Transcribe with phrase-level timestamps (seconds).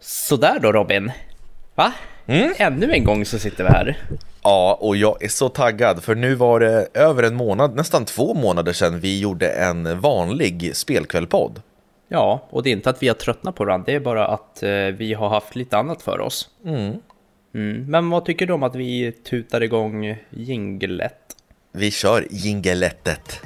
[0.00, 1.12] Sådär då Robin.
[1.74, 1.92] Va?
[2.26, 2.52] Mm.
[2.56, 3.96] Ännu en gång så sitter vi här.
[4.42, 8.34] Ja, och jag är så taggad för nu var det över en månad, nästan två
[8.34, 11.62] månader sedan vi gjorde en vanlig spelkvällpodd.
[12.08, 14.62] Ja, och det är inte att vi har tröttnat på varandra, det är bara att
[14.62, 16.48] eh, vi har haft lite annat för oss.
[16.64, 17.90] Mm.
[17.90, 21.18] Men vad tycker du om att vi tutar igång jinglet?
[21.72, 23.40] Vi kör jingelettet.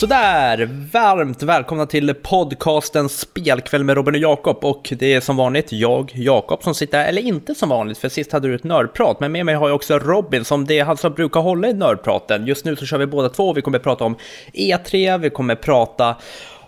[0.00, 4.64] Sådär, varmt välkomna till podcasten Spelkväll med Robin och Jakob.
[4.64, 8.08] Och det är som vanligt jag, Jakob, som sitter här, eller inte som vanligt för
[8.08, 10.84] sist hade du ett nördprat, men med mig har jag också Robin som det är
[10.84, 12.46] han som brukar hålla i nördpraten.
[12.46, 14.16] Just nu så kör vi båda två, vi kommer prata om
[14.52, 16.16] E3, vi kommer prata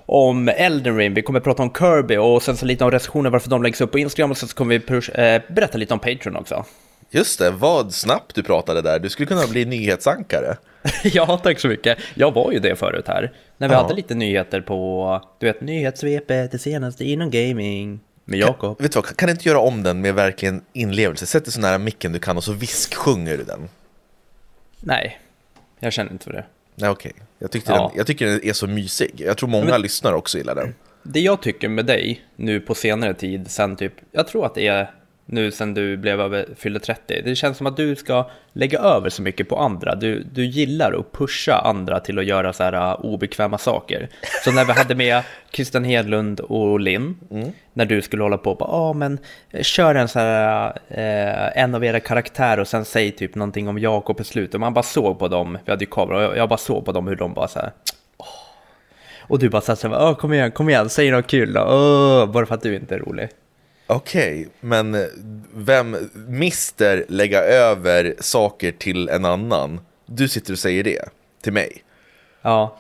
[0.07, 2.17] om Elden Ring, vi kommer prata om Kirby.
[2.17, 4.31] Och sen så lite om recensioner varför de läggs upp på Instagram.
[4.31, 6.65] Och sen så kommer vi push, eh, berätta lite om Patreon också.
[7.11, 8.99] Just det, vad snabbt du pratade där.
[8.99, 10.57] Du skulle kunna bli nyhetsankare.
[11.05, 11.99] ja, tack så mycket.
[12.15, 13.33] Jag var ju det förut här.
[13.59, 13.83] När vi Ja.
[13.83, 18.01] hade lite nyheter på, du vet, nyhetssvepet, det senaste inom gaming.
[18.25, 18.81] Med Jakob.
[18.83, 21.27] Vet du vad, kan du inte göra om den med verkligen inlevelse?
[21.27, 23.69] Sätt dig så nära micken du kan och så visksjunger du den.
[24.81, 25.21] Nej,
[25.81, 26.45] jag känner inte för det.
[26.75, 27.13] Nej, okej.
[27.39, 27.79] Jag, tyckte Ja.
[27.89, 29.11] den, jag tycker den är så mysig.
[29.17, 30.75] Jag tror många Men- lyssnare också gillar den.
[31.03, 34.67] Det jag tycker med dig nu på senare tid, sen typ, jag tror att det
[34.67, 34.91] är
[35.33, 39.11] nu sen du blev över, fyllde 30, det känns som att du ska lägga över
[39.11, 39.95] så mycket på andra.
[39.95, 44.09] Du, du gillar att pusha andra till att göra så här uh, obekväma saker.
[44.45, 47.17] Så när vi hade med Christian Hedlund och Linn,
[47.73, 49.19] när du skulle hålla på, ja ah, men
[49.51, 53.69] eh, kör en så här, eh, en av era karaktärer och sen säg typ någonting
[53.69, 54.55] om Jakob i slutet.
[54.55, 56.93] Och man bara såg på dem, vi hade ju kamera, och jag, bara såg på
[56.93, 57.71] dem hur de bara så här,
[59.21, 61.61] och du bara satt så här, "Åh, kom igen, kom igen, säg något kul då,
[61.61, 63.29] Åh, bara för att du inte är rolig.
[63.93, 65.01] Okej, men eh,
[65.55, 65.97] vem
[66.29, 69.81] mister lägga över saker till en annan?
[70.07, 71.05] Du sitter och säger det
[71.43, 71.85] till mig.
[72.43, 72.77] Ja,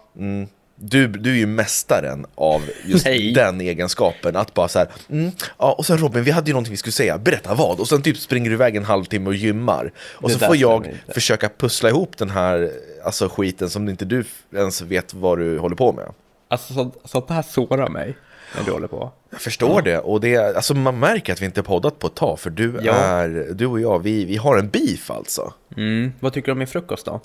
[0.82, 3.32] Du, du är ju mästaren av just Nej.
[3.32, 6.71] den egenskapen, att bara så här, mm, ja, och sen Robin, vi hade ju någonting
[6.71, 7.81] vi skulle säga, berätta vad?
[7.81, 9.92] Och sen typ springer du iväg en halvtimme och gymmar.
[9.98, 12.71] Och Det så får jag försöka pussla ihop den här
[13.04, 16.12] alltså, skiten som inte du ens vet vad du håller på med.
[16.48, 18.16] alltså så, sånt här sårar mig
[18.56, 19.12] när du håller på.
[19.30, 22.06] Jag förstår det, och det är, alltså man märker att vi inte har poddat på
[22.06, 22.92] ett tag, för du, Ja.
[22.94, 25.52] är, du och jag, vi, vi har en beef alltså.
[25.76, 26.12] Mm.
[26.20, 27.20] Vad tycker du om min frukost då?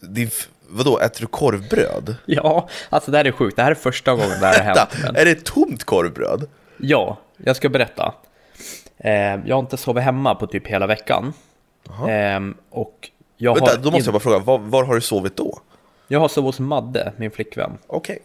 [0.00, 0.30] Din,
[0.68, 2.16] vadå, äter du korvbröd?
[2.26, 4.90] Ja, alltså det här är sjukt, det här är första gången det här har hänt.
[5.02, 5.16] Men...
[5.16, 6.48] är det tomt korvbröd?
[6.76, 8.14] Ja, jag ska berätta.
[8.98, 9.12] Eh,
[9.46, 11.32] jag har inte sovit hemma på typ hela veckan.
[12.08, 12.40] Eh,
[12.70, 15.58] och jag Vänta, har, då måste jag bara fråga, var, var har du sovit då?
[16.08, 17.78] jag har sovit hos Madde, min flickvän.
[17.86, 18.18] Okej.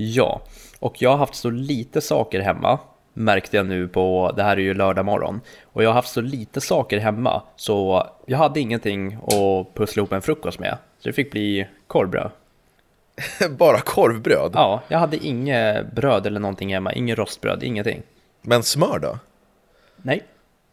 [0.00, 0.40] Ja,
[0.78, 2.78] och jag har haft så lite saker hemma
[3.12, 6.20] märkte jag nu på, det här är ju lördag morgon och jag har haft så
[6.20, 10.76] lite saker hemma så jag hade ingenting att pussla ihop en frukost med.
[10.98, 12.30] Så det fick bli korvbröd.
[13.50, 14.50] Bara korvbröd?
[14.54, 18.02] Ja, jag hade inget bröd eller någonting hemma, inget rostbröd, ingenting.
[18.42, 19.18] Men smör då?
[19.96, 20.22] Nej,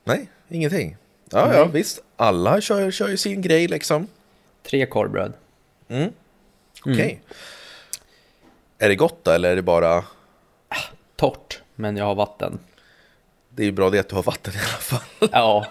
[0.04, 0.98] Nej, ingenting.
[1.32, 2.04] Ja, ja, visst.
[2.16, 4.08] Alla kör, kör ju sin grej liksom.
[4.64, 5.34] tre korvbröd.
[6.86, 7.22] Okej.
[8.80, 10.04] Är det gott då, eller är det bara...
[11.16, 12.60] Torrt, men jag har vatten.
[13.50, 15.30] Det är ju bra det att du har vatten i alla fall.
[15.32, 15.66] Ja,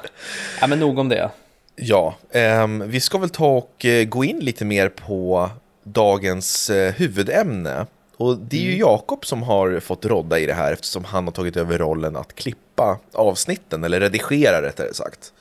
[0.60, 1.30] ja men nog om det.
[1.76, 5.50] Ja, ehm, vi ska väl ta och eh, gå in lite mer på
[5.82, 7.86] dagens eh, huvudämne.
[8.16, 11.32] Och det är ju Jakob som har fått rodda i det här eftersom han har
[11.32, 15.32] tagit över rollen att klippa avsnitten, eller redigera rättare sagt.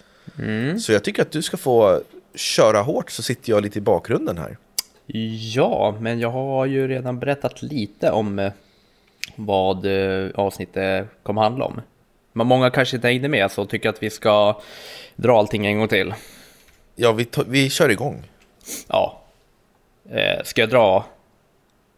[0.79, 2.01] Så jag tycker att du ska få
[2.35, 4.57] köra hårt så sitter jag lite i bakgrunden här.
[5.05, 8.51] Ja, men jag har ju redan berättat lite om eh,
[9.35, 11.81] vad eh, avsnittet kommer handla om.
[12.33, 14.61] Men många kanske inte hängde med så tycker att vi ska
[15.15, 16.13] dra allting en gång till.
[16.95, 18.23] Ja, vi, vi kör igång.
[18.87, 19.21] Ja.
[20.09, 21.05] Eh, ska jag dra...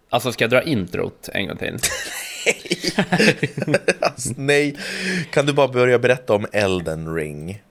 [0.09, 1.77] Alltså ska jag dra introt en gång till?
[4.01, 4.77] Alltså, nej,
[5.31, 7.61] kan du bara börja berätta om Elden Ring?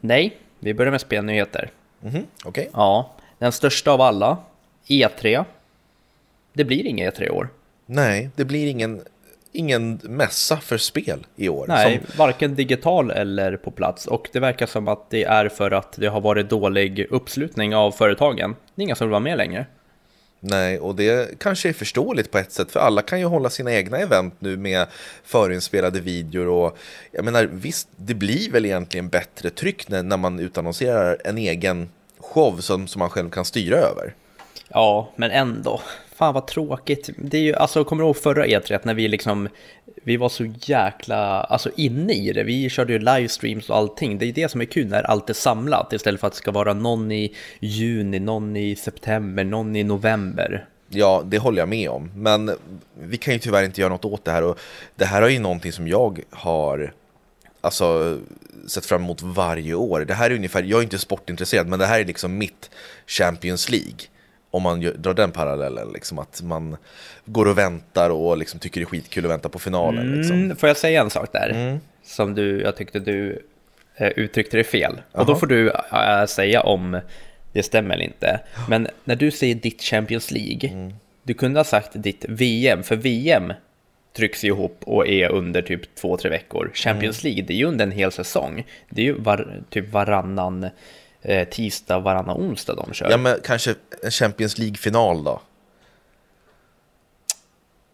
[0.00, 1.70] Nej, vi börjar med spelnyheter.
[2.00, 2.70] Mhm, Okej.
[2.72, 4.36] Ja, den största av alla,
[4.86, 5.44] E3.
[6.52, 7.48] Det blir inga E3 i år.
[7.86, 9.02] Nej, det blir ingen,
[9.52, 11.64] ingen mässa för spel i år.
[11.68, 14.06] Nej, Som, varken digital eller på plats.
[14.06, 17.92] Och det verkar som att det är för att det har varit dålig uppslutning av
[17.92, 18.56] företagen.
[18.74, 19.66] Det är inga som vill vara med längre.
[20.40, 23.72] nej, och det kanske är förståeligt på ett sätt, för alla kan ju hålla sina
[23.72, 24.86] egna event nu med
[25.24, 26.78] förinspelade videor och
[27.12, 31.88] jag menar visst, det blir väl egentligen bättre tryck när, när man utannonserar en egen
[32.18, 34.14] show som, som man själv kan styra över.
[34.72, 35.80] Ja, men ändå.
[36.14, 37.10] fan vad tråkigt.
[37.16, 39.48] Det är ju, alltså kommer du ihåg förra E3 när vi liksom,
[40.02, 42.42] vi var så jäkla, alltså inne i det.
[42.42, 44.18] Vi körde ju livestreams och allting.
[44.18, 46.50] Det är det som är kul när allt är samlat istället för att det ska
[46.50, 50.66] vara någon i juni, någon i september, någon i november.
[50.88, 52.10] Ja, det håller jag med om.
[52.14, 52.50] Men
[53.00, 54.42] vi kan ju tyvärr inte göra något åt det här.
[54.42, 54.58] Och
[54.96, 56.92] det här är ju någonting som jag har
[57.60, 58.18] alltså,
[58.66, 60.00] sett fram emot varje år.
[60.00, 62.70] Det här är ungefär, jag är inte sportintresserad, men det här är liksom mitt
[63.06, 64.09] Champions League.
[64.50, 66.76] Om man drar den parallellen, liksom att man
[67.24, 70.12] går och väntar och liksom tycker det är skitkul att vänta på finalen.
[70.16, 70.36] Liksom.
[70.36, 71.50] Mm, får jag säga en sak där?
[71.50, 71.78] Mm.
[72.02, 73.42] Som du, jag tyckte du
[73.96, 75.00] eh, uttryckte det fel.
[75.12, 77.00] Och då får du äh, säga om
[77.52, 78.40] det stämmer eller inte.
[78.68, 80.94] Men när du säger ditt Champions League, Mm.
[81.22, 83.52] du kunde ha sagt ditt VM, för VM
[84.16, 86.70] trycks ihop och är under typ två, tre veckor.
[86.74, 87.30] Champions Mm.
[87.34, 88.64] League, det är ju under en hel säsong.
[88.88, 90.66] Det är ju var, typ varannan
[91.50, 93.10] tisdag, varannan onsdag de kör.
[93.10, 95.40] Ja, men kanske en Champions League-final då?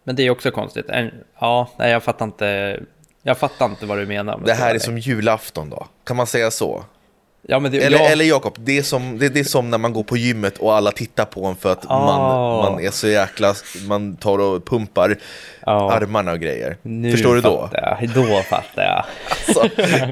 [0.03, 0.85] Men det är också konstigt.
[1.39, 2.79] Ja, nej, jag fattar inte.
[3.23, 4.33] Jag fattar inte vad du menar.
[4.33, 5.87] jag Det här är som julafton då?
[6.03, 6.83] Kan man säga så?
[7.41, 9.77] Ja, men det, Eller, ja, eller Jakob, det är, som, det, det är som när
[9.77, 12.05] man går på gymmet och alla tittar på en för att Ah.
[12.05, 13.53] man, man är så jäkla...
[13.87, 15.17] Man tar och pumpar
[15.65, 15.91] Ja.
[15.93, 16.77] armarna och grejer.
[16.81, 17.69] nu Förstår du då?
[17.73, 18.09] Jag.
[18.15, 19.05] Då fattar jag.
[19.29, 19.81] Alltså.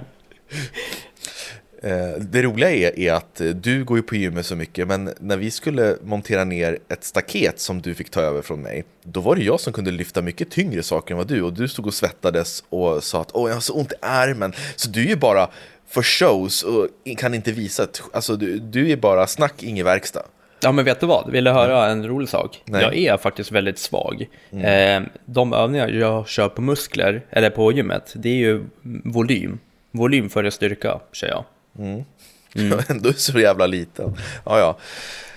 [1.86, 5.10] Eh, Det roliga är, är att eh, du går ju på gymmet så mycket, men
[5.20, 9.20] när vi skulle montera ner ett staket som du fick ta över från mig, då
[9.22, 11.86] var det jag som kunde lyfta mycket tyngre saker än vad du, och du stod
[11.88, 14.54] och svettades och sa att åh, jag har så ont i armen.
[14.76, 15.50] Så du är ju bara
[15.88, 16.88] för shows och
[17.18, 20.24] kan inte visa, ett, alltså du, du är bara snack, ingen verkstad.
[20.62, 21.32] Ja, men vet du vad?
[21.32, 22.62] Vill du höra en rolig sak?
[22.66, 22.82] Nej.
[22.82, 24.28] Jag är faktiskt väldigt svag.
[24.52, 28.64] Eh, de övningar jag kör på muskler, eller på gymmet, det är ju
[29.04, 29.60] volym.
[29.92, 31.46] Volym före styrka, kör jag.
[32.90, 34.18] Ändå är du så jävla liten.
[34.46, 34.78] Ja, ja.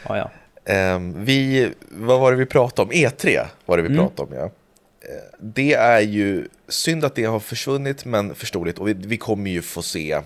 [0.08, 0.30] Ja, ja.
[0.72, 2.92] Ehm, vi, vad var det vi pratade om?
[2.92, 3.98] E3 var det vi Mm.
[4.00, 4.44] pratade om, ja.
[4.44, 8.78] Eh, Det är ju synd att det har försvunnit, men förståeligt.
[8.78, 10.20] Och vi, vi kommer ju få se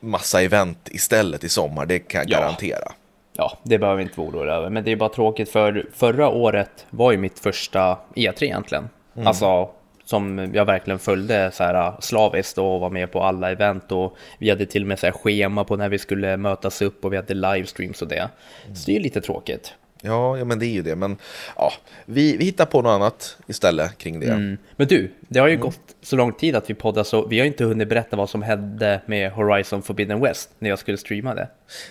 [0.00, 2.40] massa event istället i sommar, det kan jag Ja.
[2.40, 2.92] garantera.
[3.32, 4.70] Ja, det behöver vi inte vara oroliga över.
[4.70, 8.88] Men det är bara tråkigt för förra året var ju mitt första E3 egentligen.
[9.24, 9.70] Alltså
[10.08, 14.16] som jag verkligen följde så här äh, slaviskt och var med på alla event och
[14.38, 17.12] vi hade till och med så här schema på när vi skulle mötas upp och
[17.12, 18.28] vi hade livestreams och det.
[18.74, 19.74] Så det är ju lite tråkigt.
[20.02, 20.96] Ja, ja, men det är ju det.
[20.96, 21.16] Men
[21.56, 21.72] ja,
[22.06, 24.26] vi, vi hittar på något annat istället kring det.
[24.26, 24.58] Mm.
[24.76, 27.46] Men du, det har ju gått så lång tid att vi poddar så vi har
[27.46, 31.48] inte hunnit berätta vad som hände med Horizon Forbidden West när jag skulle streama det.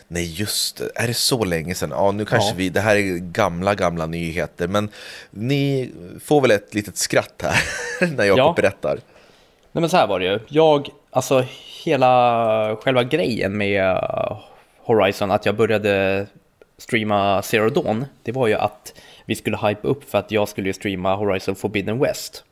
[0.07, 1.03] Nej, just det.
[1.03, 1.89] Är det så länge sedan?
[1.91, 2.55] Ja, nu kanske Ja.
[2.57, 2.69] vi...
[2.69, 4.67] Det här är gamla, gamla nyheter.
[4.67, 4.89] Men
[5.29, 5.91] ni
[6.23, 8.53] får väl ett litet skratt här när Jakob Ja.
[8.55, 8.99] berättar.
[9.71, 10.39] Nej men så här var det ju.
[10.47, 11.45] Jag, alltså
[11.85, 14.37] hela själva grejen med uh,
[14.83, 16.25] Horizon, att jag började
[16.77, 18.93] streama Zero Dawn, det var ju att
[19.25, 22.43] vi skulle hype upp för att jag skulle streama Horizon Forbidden West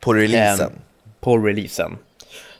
[0.00, 0.66] På releasen.
[0.66, 0.78] Ehm,
[1.20, 1.98] på releasen.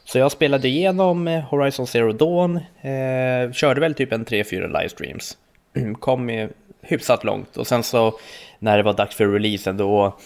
[0.05, 5.37] Så jag spelade igenom eh, Horizon Zero Dawn, eh, körde väl typ en 3-4 livestreams.
[6.01, 6.49] Kom eh,
[6.81, 8.19] hyfsat långt och sen så
[8.59, 10.19] när det var dags för releasen då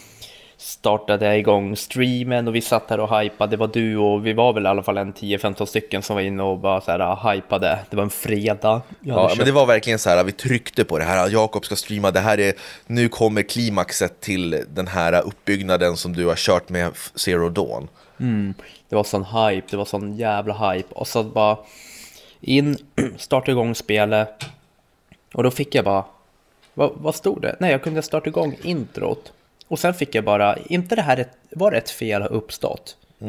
[0.61, 3.51] startade jag igång streamen och vi satt här och hypade.
[3.51, 6.23] Det var du och vi var väl i alla fall en 10-15 stycken som var
[6.23, 7.79] inne och bara så här ah, hypade.
[7.91, 8.83] Det var en fredag.
[9.01, 12.11] Ja, men det var verkligen så här, vi tryckte på det här, Jakob ska streama,
[12.11, 12.55] det här är,
[12.87, 17.89] nu kommer klimaxet till den här uppbyggnaden som du har kört med Zero Dawn.
[18.21, 18.55] Mm,
[18.89, 20.95] det var sån hype, det var sån jävla hype.
[20.95, 21.57] Och så bara
[22.41, 22.77] in,
[23.17, 24.45] starta igång spelet.
[25.35, 26.05] Och då fick jag bara,
[26.75, 27.57] vad, vad stod det?
[27.61, 29.33] Nej, jag kunde starta igång introt.
[29.69, 32.97] Och sen fick jag bara, inte det här ett, var ett fel har uppstått?
[33.19, 33.27] Och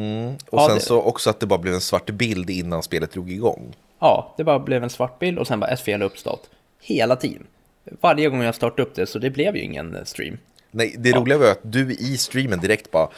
[0.58, 3.30] Ja, sen det- så också att det bara blev en svart bild innan spelet drog
[3.32, 3.76] igång.
[3.98, 6.50] Ja, det bara blev en svart bild och sen bara ett fel har uppstått.
[6.80, 7.46] Hela tiden.
[8.00, 10.38] Varje gång jag startade upp det, så det blev ju ingen stream.
[10.70, 13.08] Nej, det roliga var att du i streamen direkt bara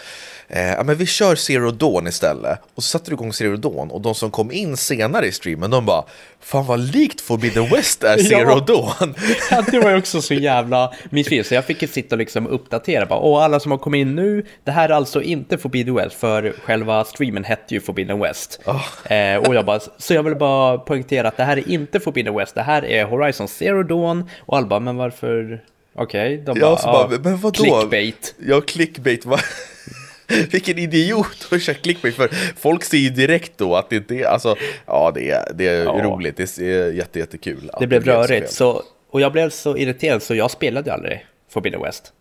[0.49, 2.59] eh, men vi kör Zero Dawn istället.
[2.75, 5.71] Och så satte du igång Zero Dawn Och de som kom in senare i streamen
[5.71, 6.05] De bara
[6.41, 8.61] Fan vad likt Forbidden West är Zero Ja.
[8.61, 9.15] Dawn.
[9.51, 12.47] Ja, det var ju också så jävla missfint, så jag fick ju sitta och liksom
[12.47, 15.95] uppdatera bara, och alla som har kommit in nu, det här är alltså inte Forbidden
[15.95, 18.61] West, för själva streamen hette ju Forbidden West.
[19.05, 22.35] Eh, och jag bara, så jag vill bara poängtera att det här är inte Forbidden
[22.35, 25.63] West, det här är Horizon Zero Dawn, och alla bara, men varför,
[25.95, 27.51] okej, de Ja, bara, så bara, men vadå?
[27.65, 28.35] clickbait.
[28.47, 29.39] Ja, clickbait va?
[30.53, 34.25] Vilken idiot att köra clickbait för folk ser ju direkt då att det inte är,
[34.25, 34.57] alltså,
[34.87, 35.93] ja det är, det är Ja.
[36.05, 37.71] roligt, det är jätte, jättekul.
[37.73, 41.83] att Det blev rörigt, så, och jag blev så irriterad så jag spelade aldrig Forbidden
[41.83, 42.13] West.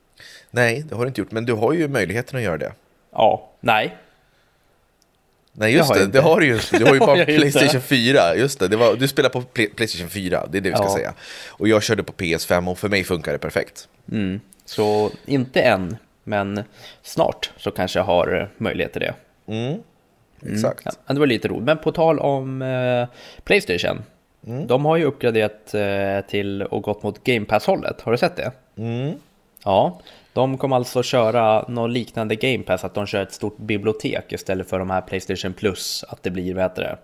[0.51, 2.71] Nej, det har du inte gjort, men du har ju möjligheten att göra det.
[3.11, 3.97] Ja, nej,
[5.53, 6.60] Nej just det, det har du ju.
[6.72, 7.25] Du har ju bara.
[7.25, 8.67] Playstation 4, just det.
[8.67, 10.96] det var, du spelar på Play, Playstation 4, det är det vi ska Ja.
[10.96, 11.13] säga.
[11.50, 13.88] Och jag körde på PS5 och för mig funkar det perfekt.
[14.65, 16.63] Så inte än, men
[17.01, 19.13] snart så kanske jag har möjlighet till det.
[19.48, 19.79] Mm.
[20.53, 20.81] Exakt.
[21.08, 21.63] Ja, det var lite roligt.
[21.63, 23.08] Men på tal om eh,
[23.43, 24.03] Playstation.
[24.67, 28.01] De har ju uppgraderat eh, till och gått mot Game Pass-hållet.
[28.01, 28.51] Har du sett det?
[28.77, 29.13] Mm.
[29.63, 30.00] Ja,
[30.33, 34.69] de kommer alltså köra något liknande Game Pass, att de kör ett stort bibliotek istället
[34.69, 36.97] för de här Playstation Plus, att det blir, vad heter det,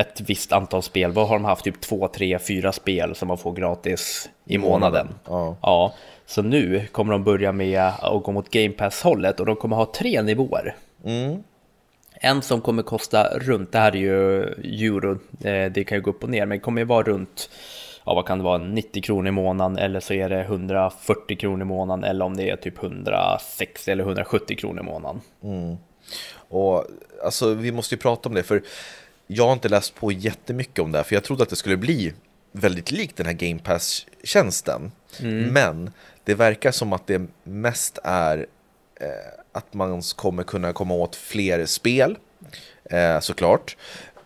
[0.00, 1.12] ett visst antal spel.
[1.12, 1.64] Vad har de haft?
[1.64, 5.08] Typ två, tre, fyra spel som man får gratis i månaden.
[5.24, 5.56] Ja.
[5.62, 5.94] ja,
[6.26, 9.92] så nu kommer de börja med att gå mot Game Pass-hållet och de kommer ha
[9.92, 10.76] tre nivåer.
[11.04, 11.42] Mm.
[12.20, 14.42] En som kommer kosta runt, det här är ju
[14.86, 15.12] euro,
[15.44, 17.50] eh, det kan ju gå upp och ner, men det kommer ju vara runt,
[18.08, 21.62] ja vad kan det vara, 90 kronor i månaden eller så är det 140 kronor
[21.62, 25.20] i månaden eller om det är typ 160 eller 170 kronor i månaden.
[26.34, 26.84] Och
[27.24, 28.62] alltså, vi måste ju prata om det, för
[29.26, 31.76] jag har inte läst på jättemycket om det här, för jag trodde att det skulle
[31.76, 32.12] bli
[32.52, 34.92] väldigt likt den här Game Pass-tjänsten.
[35.52, 35.90] Men
[36.24, 38.46] det verkar som att det mest är
[39.00, 39.08] eh,
[39.52, 42.18] att man kommer kunna komma åt fler spel,
[42.84, 43.76] eh, såklart.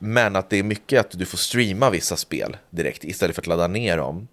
[0.05, 3.47] Men att det är mycket att du får streama vissa spel direkt istället för att
[3.47, 4.29] ladda ner dem.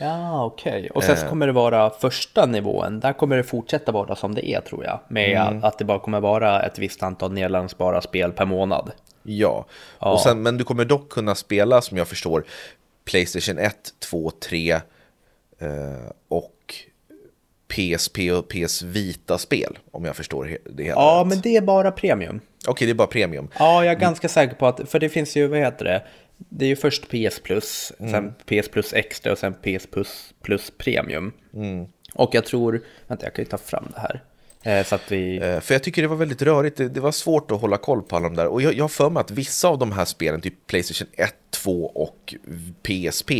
[0.00, 0.90] Ja, okej.
[0.90, 1.28] Och sen så Eh.
[1.28, 5.00] kommer det vara första nivån, där kommer det fortsätta vara som det är tror jag.
[5.08, 5.64] Med Mm.
[5.64, 8.90] att det bara kommer vara ett visst antal nedladdningsbara spel per månad.
[9.22, 9.66] Ja,
[10.00, 10.12] Ja.
[10.12, 12.44] Och sen, men du kommer dock kunna spela som jag förstår
[13.04, 13.76] Playstation 1,
[14.10, 14.80] 2, 3 eh,
[16.28, 16.52] och
[17.68, 21.28] PSP och PS Vita-spel om jag förstår det hela Ja, rätt.
[21.28, 22.40] men det är bara premium.
[22.66, 23.48] Okej, det är bara premium.
[23.58, 26.02] Ja, jag är ganska säker på att, för det finns ju, vad heter det?
[26.36, 30.72] Det är ju först PS Plus, sen PS Plus Extra och sen PS Plus, plus
[30.78, 31.32] Premium.
[32.14, 34.22] Och jag tror, vänta jag kan ju ta fram det här.
[34.62, 37.12] Eh, så att vi, Eh, För jag tycker det var väldigt rörigt, det, det var
[37.12, 38.46] svårt att hålla koll på alla de där.
[38.46, 41.86] Och jag, har för mig att vissa av de här spelen, typ Playstation 1, 2
[41.86, 42.34] och
[42.82, 43.30] PSP,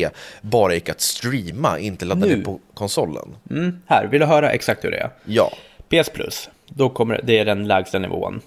[0.41, 3.37] bara gick att streama, inte ladda ner på konsolen.
[3.51, 5.11] mm, här, vill du höra exakt hur det är?
[5.25, 5.53] Ja,
[5.89, 8.41] PS Plus, då kommer, det är den lägsta nivån.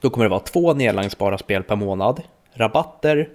[0.00, 2.22] Då kommer det vara två nedladdningsbara spel per månad,
[2.54, 3.28] rabatter,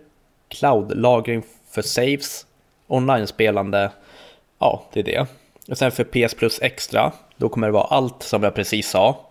[0.50, 2.46] cloud-lagring för saves,
[2.88, 3.92] online-spelande,
[4.60, 5.28] ja, det är det.
[5.70, 9.30] Och sen för PS Plus Extra, då kommer det vara allt som jag precis sa,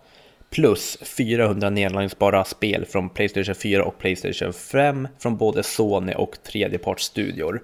[0.49, 7.63] plus 400 nedladdningsbara spel från Playstation 4 och Playstation 5 från både Sony och tredjepartsstudior.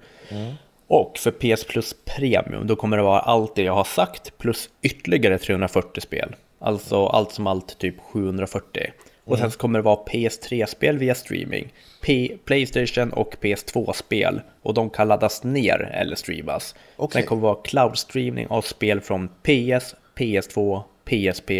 [0.86, 4.68] Och för PS Plus Premium, då kommer det vara allt det jag har sagt plus
[4.82, 6.36] ytterligare 340 spel.
[6.58, 8.90] Alltså allt som allt typ 740.
[9.30, 11.72] Och sen så kommer det vara PS3-spel via streaming,
[12.02, 14.40] P- Playstation och PS2-spel.
[14.62, 16.74] Och de kan laddas ner eller streamas.
[16.96, 17.22] Okej.
[17.22, 21.50] Sen kommer det vara cloud-streaming av spel från PS, PS2, PSP,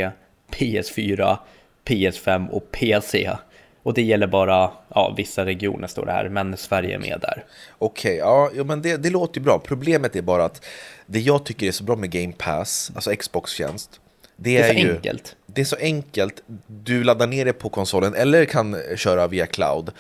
[0.50, 1.36] PS4,
[1.84, 3.30] PS5 och PC.
[3.82, 7.44] Och det gäller bara ja, vissa regioner står det här, men Sverige är med där.
[7.78, 9.58] Okej, ja, jo, men det, det låter ju bra.
[9.58, 10.64] Problemet är bara att
[11.06, 14.09] det jag tycker är så bra med Game Pass, alltså Xbox-tjänst, det,
[14.42, 15.36] Det är är, så ju, enkelt.
[15.46, 16.42] Det är så enkelt.
[16.66, 19.90] Du laddar ner det på konsolen eller kan köra via cloud.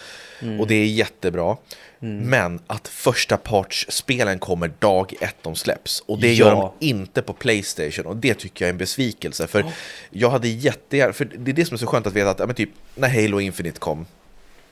[0.42, 0.60] Mm.
[0.60, 1.56] Och det är jättebra.
[2.02, 6.02] Men att första partsspelen kommer dag ett de släpps.
[6.06, 6.74] Och det gör Ja.
[6.80, 8.06] de inte på Playstation.
[8.06, 9.46] Och det tycker jag är en besvikelse.
[9.46, 9.64] För
[10.10, 12.46] jag hade jättegärna, för det är det som är så skönt att veta att, ja,
[12.46, 14.06] men typ, när Halo Infinite kom.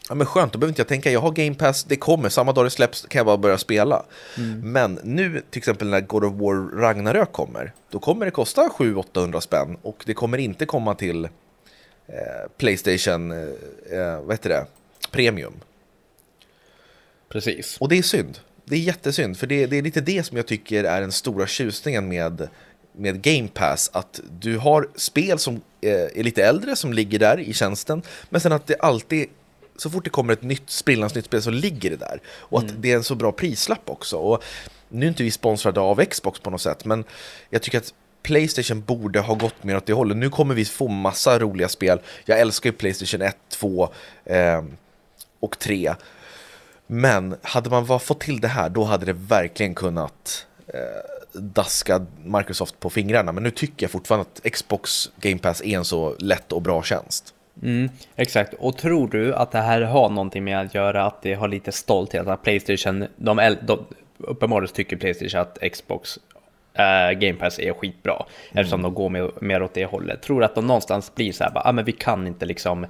[0.09, 2.53] Ja men skönt, då behöver inte jag tänka, jag har Game Pass, det kommer, samma
[2.53, 4.05] dag det släpps kan jag bara börja spela.
[4.63, 9.41] Men nu, till exempel när God of War Ragnarök kommer, då kommer det kosta 700-800
[9.41, 11.31] spänn och det kommer inte komma till eh,
[12.57, 14.67] Playstation, eh, eh, vad heter det,
[15.11, 15.55] Premium.
[17.29, 17.77] Precis.
[17.81, 18.39] Och det är synd.
[18.65, 21.47] Det är jättesynd, för det, det är lite det som jag tycker är den stora
[21.47, 22.49] tjusningen med,
[22.93, 23.91] med Game Pass.
[23.93, 28.41] Att du har spel som eh, är lite äldre som ligger där i tjänsten, men
[28.41, 29.27] sen att det alltid,
[29.81, 32.21] så fort det kommer ett nytt sprillans nytt spel så ligger det där.
[32.29, 34.17] Och att det är en så bra prislapp också.
[34.17, 34.45] Och
[34.89, 37.05] nu är inte vi sponsrade av Xbox på något sätt, men
[37.51, 40.17] jag tycker att Playstation borde ha gått mer åt det hållet.
[40.17, 42.01] Nu kommer vi få massa roliga spel.
[42.25, 43.89] Jag älskar ju Playstation 1, 2
[44.25, 44.65] eh,
[45.41, 45.95] och 3.
[46.87, 52.81] Men hade man fått till det här, då hade det verkligen kunnat eh, daska Microsoft
[52.81, 53.33] på fingrarna.
[53.33, 56.83] Men nu tycker jag fortfarande att Xbox Game Pass är en så lätt och bra
[56.83, 57.35] tjänst.
[57.63, 58.55] Mm, exakt.
[58.55, 61.73] Och tror du att det här har någonting med att göra att det har lite
[61.73, 62.27] stolthet?
[62.27, 63.87] Att Playstation, de, de
[64.19, 66.19] uppenbarligen tycker Playstation att Xbox
[66.75, 68.27] eh, Game Pass är skitbra.
[68.53, 70.23] Eftersom de går mer, mer åt det hållet.
[70.23, 72.85] Tror du att de någonstans blir så här, bara, ah, men vi kan inte liksom
[72.85, 72.89] eh,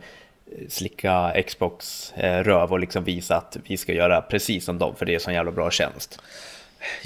[0.69, 5.07] slicka Xbox eh, röv och liksom visa att vi ska göra precis som dem för
[5.07, 6.21] det är så jävla bra tjänst.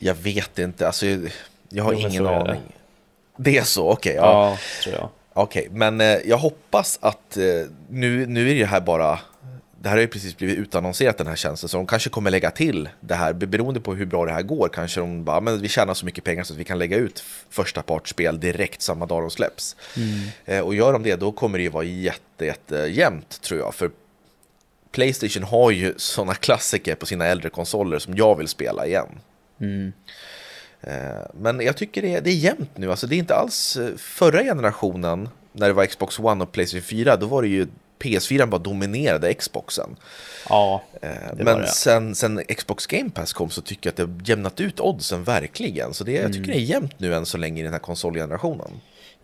[0.00, 1.06] Jag vet inte, alltså
[1.68, 2.36] jag har Jo, ingen är det.
[2.40, 2.60] aning.
[3.36, 4.14] Det är så, okej.
[4.14, 4.50] ja.
[4.50, 5.08] Ja, tror jag.
[5.34, 7.44] Okej, men eh, jag hoppas att eh,
[7.88, 9.18] nu, nu är det här bara
[9.82, 12.50] det här har ju precis blivit utannonserat den här tjänsten så de kanske kommer lägga
[12.50, 15.68] till det här beroende på hur bra det här går kanske de bara men vi
[15.68, 19.22] tjänar så mycket pengar så att vi kan lägga ut första partsspel direkt samma dag
[19.22, 19.76] de släpps.
[19.96, 20.28] Mm.
[20.44, 23.74] Eh, och gör de det då kommer det ju vara jätte, jätte jämnt tror jag
[23.74, 23.90] för
[24.90, 29.08] Playstation har ju sådana klassiker på sina äldre konsoler som jag vill spela igen.
[29.60, 29.92] Mm.
[30.82, 33.76] Eh, men jag tycker det är, det är jämnt nu, alltså det är inte alls
[33.76, 37.66] eh, förra generationen när det var Xbox One och Playstation 4, då var det ju
[37.98, 39.96] PS4 bara dominerade Xboxen.
[40.48, 44.60] Ja, eh, Men sen, sen Xbox Game Pass kom så tycker jag att det jämnat
[44.60, 45.94] ut oddsen verkligen.
[45.94, 46.56] Så det, jag tycker mm.
[46.56, 48.70] det är jämnt nu än så länge i den här konsolgenerationen.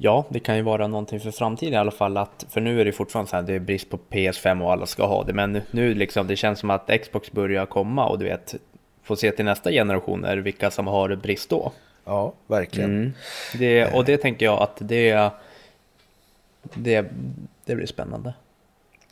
[0.01, 2.17] Ja, det kan ju vara någonting för framtiden i alla fall.
[2.17, 4.87] Att, för nu är det fortfarande så här, det är brist på PS5 och alla
[4.87, 5.33] ska ha det.
[5.33, 8.55] Men nu liksom, det känns som att Xbox börjar komma och du vet,
[9.09, 11.73] får se till nästa generationer vilka som har brist då.
[12.05, 12.91] Ja, verkligen.
[12.91, 13.13] Mm.
[13.59, 15.31] Det, och det tänker jag att det,
[16.75, 17.07] det,
[17.65, 18.35] det blir spännande.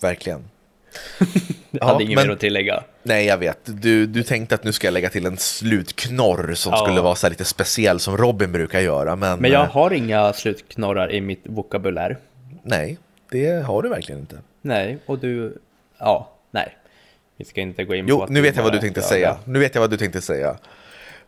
[0.00, 0.44] Verkligen.
[1.70, 2.82] jag hade ja, inget mer att tillägga.
[3.02, 3.58] Nej, jag vet.
[3.64, 6.78] Du, du tänkte att nu ska jag lägga till en slutknorr som ja.
[6.78, 9.16] skulle vara så lite speciell som Robin brukar göra.
[9.16, 12.18] Men, men jag eh, har inga slutknorrar i mitt vokabulär.
[12.62, 12.98] Nej,
[13.30, 14.38] det har du verkligen inte.
[14.62, 15.58] Nej, och du...
[15.98, 16.76] Ja, nej.
[17.37, 19.38] Vi ska inte gå in på Jo, nu vet jag vad du tänkte säga.
[19.45, 20.57] Nu vet jag vad du tänkte säga.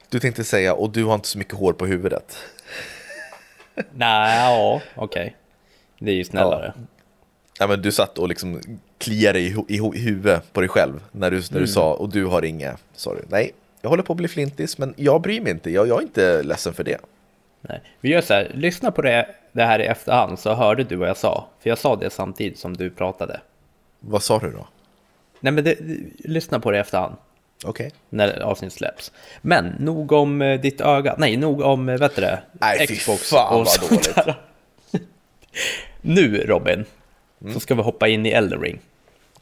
[0.09, 2.37] Du tänkte säga, och du har inte så mycket hår på huvudet.
[3.93, 5.23] Nej, ja, okej.
[5.23, 5.33] Okay.
[5.99, 6.73] Det är ju snällare.
[6.77, 6.83] Ja.
[7.59, 8.61] Ja, men du satt och liksom
[8.99, 11.67] kliade i, i, i huvudet på dig själv när du, när du mm.
[11.67, 13.23] sa och du har inga, sorry.
[13.29, 16.03] Nej, jag håller på att bli flintis men jag bryr mig inte, jag, jag är
[16.03, 16.99] inte ledsen för det.
[17.61, 17.83] Nej.
[18.01, 21.09] Vi gör så här, lyssna på det, det här i efterhand så hörde du vad
[21.09, 21.49] jag sa.
[21.61, 23.41] För jag sa det samtidigt som du pratade.
[24.01, 24.67] Vad sa du då?
[25.41, 25.77] Nej men det,
[26.19, 27.17] lyssna på det i efterhand.
[27.65, 27.87] Okej.
[27.87, 27.99] Okay.
[28.09, 29.13] När avsnittet släpps.
[29.41, 32.43] Men nog om eh, ditt öga, nej nog om, eh, vet du det?
[32.53, 34.19] Nej Xbox fy fan vad dåligt.
[36.01, 36.85] nu Robin,
[37.41, 37.55] Mm.
[37.55, 38.79] Så ska vi hoppa in i Elden Ring.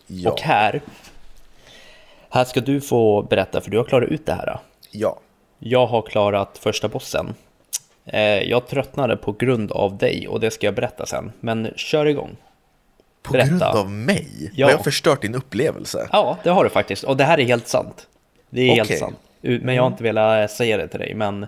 [0.07, 0.31] Ja.
[0.31, 0.81] Och här,
[2.31, 4.59] här ska du få berätta, för du har klarat ut det här.
[4.91, 5.19] Ja.
[5.59, 7.35] Jag har klarat första bossen.
[8.05, 11.33] Eh, jag tröttnade på grund av dig och det ska jag berätta sen.
[11.41, 12.37] Men kör igång.
[13.26, 13.49] På berätta.
[13.49, 14.50] grund av mig?
[14.54, 14.67] Ja.
[14.67, 16.08] Har jag förstört din upplevelse?
[16.12, 17.04] Ja, det har du faktiskt.
[17.04, 18.06] Och det här är helt sant.
[18.50, 18.76] Det är okay.
[18.76, 19.17] helt sant.
[19.41, 21.15] Men jag har inte velat säga det till dig.
[21.15, 21.47] Men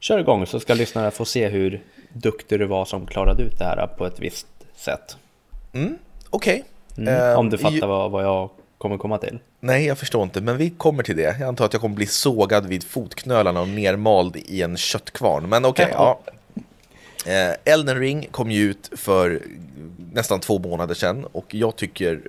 [0.00, 3.64] kör igång så ska lyssnarna få se hur duktig du var som klarade ut det
[3.64, 5.16] här på ett visst sätt.
[5.72, 5.98] Mm,
[6.30, 6.64] Okej.
[6.92, 7.14] Okay.
[7.14, 9.38] Mm, om du fattar vad, vad jag kommer komma till.
[9.60, 11.36] Nej, jag förstår inte, men vi kommer till det.
[11.40, 15.48] Jag antar att jag kommer bli sågad vid fotknölarna och nermald i en köttkvarn.
[15.48, 16.20] Men okej, okay, ja.
[17.26, 19.42] Eh, Elden Ring kom ju ut för
[20.12, 22.20] nästan två månader sedan och jag tycker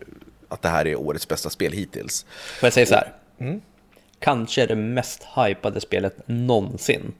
[0.47, 2.25] att det här är årets bästa spel hittills.
[2.59, 3.13] Får jag säga så här?
[3.39, 3.61] Mm.
[4.19, 7.13] Kanske det mest hypade spelet någonsin.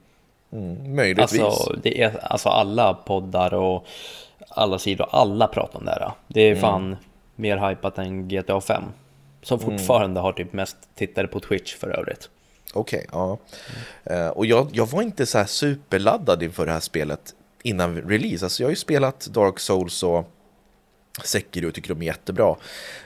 [0.52, 1.40] Mm, möjligtvis.
[1.40, 3.86] Alltså, det är, alltså alla poddar och
[4.48, 6.12] alla sidor, alla pratar om det här.
[6.28, 6.98] Det är fan mm.
[7.36, 8.82] mer hypat än GTA 5.
[9.42, 9.70] Som mm.
[9.70, 10.22] fortfarande mm.
[10.22, 12.28] har typ mest tittare på Twitch för övrigt.
[12.72, 13.38] Okej, okay, ja.
[14.04, 14.24] Mm.
[14.24, 17.34] Uh, och jag, jag var inte så här superladdad inför det här spelet
[17.66, 18.44] innan release.
[18.44, 20.32] Alltså jag har ju spelat Dark Souls och
[21.24, 22.56] Sekiro och tycker de är jättebra.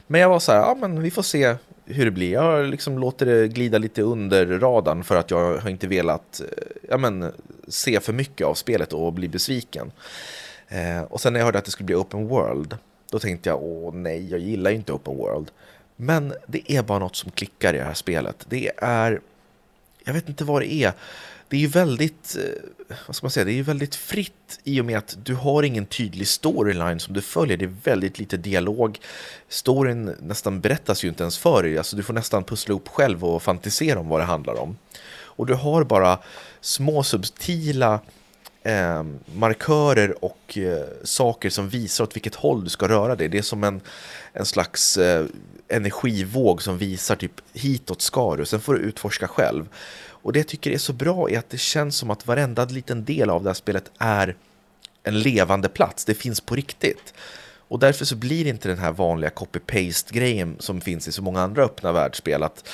[0.06, 2.32] Men jag var så här, ja men vi får se hur det blir.
[2.32, 6.46] Jag liksom låter det glida lite under radarn för att jag har inte velat eh,
[6.88, 7.32] ja, men,
[7.68, 9.92] se för mycket av spelet och bli besviken.
[10.68, 12.76] Eh, och sen när jag hörde att det skulle bli open world,
[13.10, 15.50] då tänkte jag, åh nej, jag gillar ju inte open world.
[15.96, 18.46] Men det är bara något som klickar i det här spelet.
[18.48, 19.20] Det är,
[20.04, 20.92] jag vet inte vad det är.
[21.50, 24.80] Det är ju väldigt, eh, vad ska man säga, det är ju väldigt fritt i
[24.80, 27.56] och med att du har ingen tydlig storyline som du följer.
[27.56, 28.98] Det är väldigt lite dialog.
[29.48, 31.78] Storyn nästan berättas ju inte ens för dig.
[31.78, 34.76] Alltså du får nästan pussla upp själv och fantisera om vad det handlar om.
[35.12, 36.18] Och du har bara
[36.60, 38.00] små subtila
[38.62, 43.28] eh, markörer och eh, saker som visar åt vilket håll du ska röra dig.
[43.28, 43.80] Det är som en,
[44.32, 45.26] en slags eh,
[45.68, 49.66] energivåg som visar typ hitåt ska du, sen får du utforska själv.
[50.22, 53.04] Och det jag tycker är så bra är att det känns som att varenda liten
[53.04, 54.36] del av det här spelet är
[55.02, 57.14] en levande plats, det finns på riktigt.
[57.70, 61.62] Och därför så blir inte den här vanliga copy-paste-grejen som finns i så många andra
[61.62, 62.42] öppna världsspel.
[62.42, 62.68] Att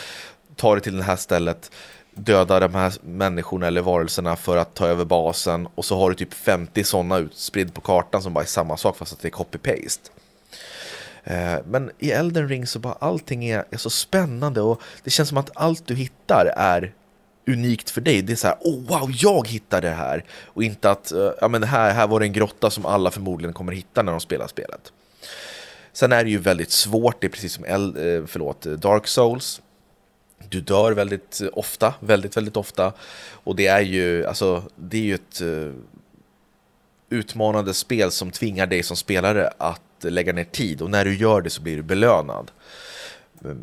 [0.57, 1.71] ta det till det här stället,
[2.15, 6.17] döda de här människorna eller varelserna för att ta över basen och så har du
[6.17, 9.33] typ 50 sådana utspridd på kartan som bara är samma sak fast att det är
[9.33, 10.11] copy-paste.
[11.25, 15.29] Eh, men i Elden Ring så bara allting är, är så spännande och det känns
[15.29, 16.93] som att allt du hittar är
[17.47, 18.23] unikt för dig.
[18.23, 20.25] Det är så här, oh wow, jag hittade det här.
[20.45, 23.55] Och inte att, eh, ja men här, här var det en grotta som alla förmodligen
[23.55, 24.93] kommer hitta när de spelar spelet.
[25.93, 29.07] Sen är det ju väldigt svårt, det är precis som El, eh, förlåt, eh, Dark
[29.07, 29.63] Souls.
[30.49, 32.93] Du dör väldigt ofta, väldigt, väldigt ofta.
[33.31, 35.75] Och det är ju, alltså, det är ju ett uh,
[37.11, 40.83] utmanande spel som tvingar dig som spelare att lägga ner tid.
[40.83, 42.51] Och när du gör det så blir du belönad.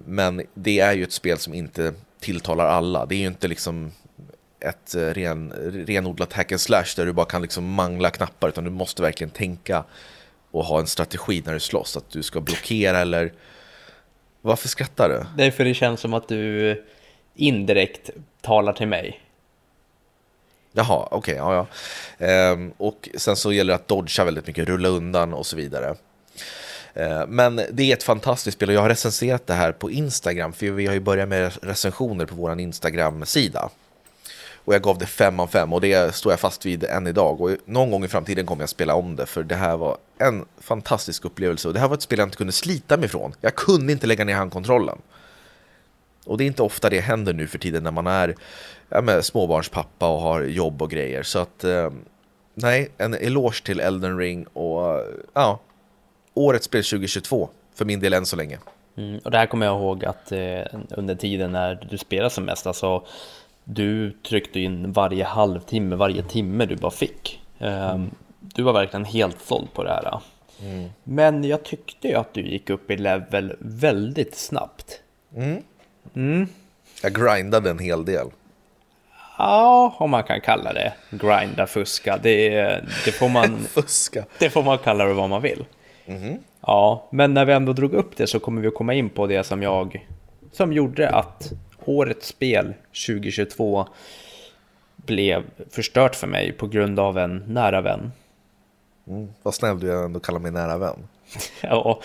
[0.05, 1.93] Men det är ju ett spel som inte
[2.23, 3.05] tilltalar alla.
[3.05, 3.91] Det är ju inte liksom
[4.59, 5.53] ett ren,
[5.87, 9.31] renodlat hack and slash där du bara kan liksom mangla knappar utan du måste verkligen
[9.31, 9.83] tänka
[10.51, 11.97] och ha en strategi när du slåss.
[11.97, 13.33] Att du ska blockera eller...
[14.41, 15.25] Varför skrattar du?
[15.37, 16.83] Det är för det känns som att du
[17.35, 18.09] indirekt
[18.41, 19.19] talar till mig.
[20.71, 21.67] Jaha, okej, okay, ja,
[22.19, 22.25] ja.
[22.25, 25.95] Ehm, och sen så gäller det att dodga väldigt mycket, rulla undan och så vidare.
[26.93, 30.53] Eh, men det är ett fantastiskt spel och jag har recenserat det här på Instagram,
[30.53, 33.69] för vi har ju börjat med recensioner på vår Instagram-sida.
[34.65, 37.41] Och jag gav det 5 av 5 och det står jag fast vid än idag.
[37.41, 40.45] Och någon gång i framtiden kommer jag spela om det för det här var en
[40.59, 41.67] fantastisk upplevelse.
[41.67, 43.33] Och det här var ett spel jag inte kunde slita mig ifrån.
[43.41, 44.97] Jag kunde inte lägga ner handkontrollen.
[46.25, 48.35] Och det är inte ofta det händer nu för tiden när man är
[48.89, 51.23] ja, med småbarnspappa och har jobb och grejer.
[51.23, 51.89] Så att eh,
[52.53, 55.03] nej, en eloge till Elden Ring och
[55.33, 55.59] ja,
[56.33, 58.57] årets spel 2022 för min del än så länge.
[58.97, 62.45] Mm, och det här kommer jag ihåg att eh, under tiden när du spelade som
[62.45, 63.05] mest, alltså
[63.63, 67.41] du tryckte in varje halvtimme, varje timme du bara fick.
[67.59, 68.11] Mm.
[68.39, 70.21] Du var verkligen helt såld på det här.
[70.61, 70.89] Mm.
[71.03, 74.99] Men jag tyckte ju att du gick upp i level väldigt snabbt.
[75.35, 75.63] Mm.
[76.15, 76.47] Mm.
[77.03, 78.27] Jag grindade en hel del.
[79.37, 82.17] Ja, om man kan kalla det grinda, fuska.
[82.17, 82.49] Det,
[83.05, 84.25] det, får, man, fuska.
[84.39, 85.65] det får man kalla det vad man vill.
[86.05, 86.37] Mm.
[86.61, 89.27] Ja, men när vi ändå drog upp det så kommer vi att komma in på
[89.27, 90.07] det som jag
[90.51, 91.53] som gjorde att
[91.85, 92.73] årets spel
[93.07, 93.87] 2022
[94.95, 98.11] blev förstört för mig på grund av en nära vän.
[99.07, 101.07] Mm, vad snäll du är ändå kallar mig nära vän.
[101.61, 102.01] ja,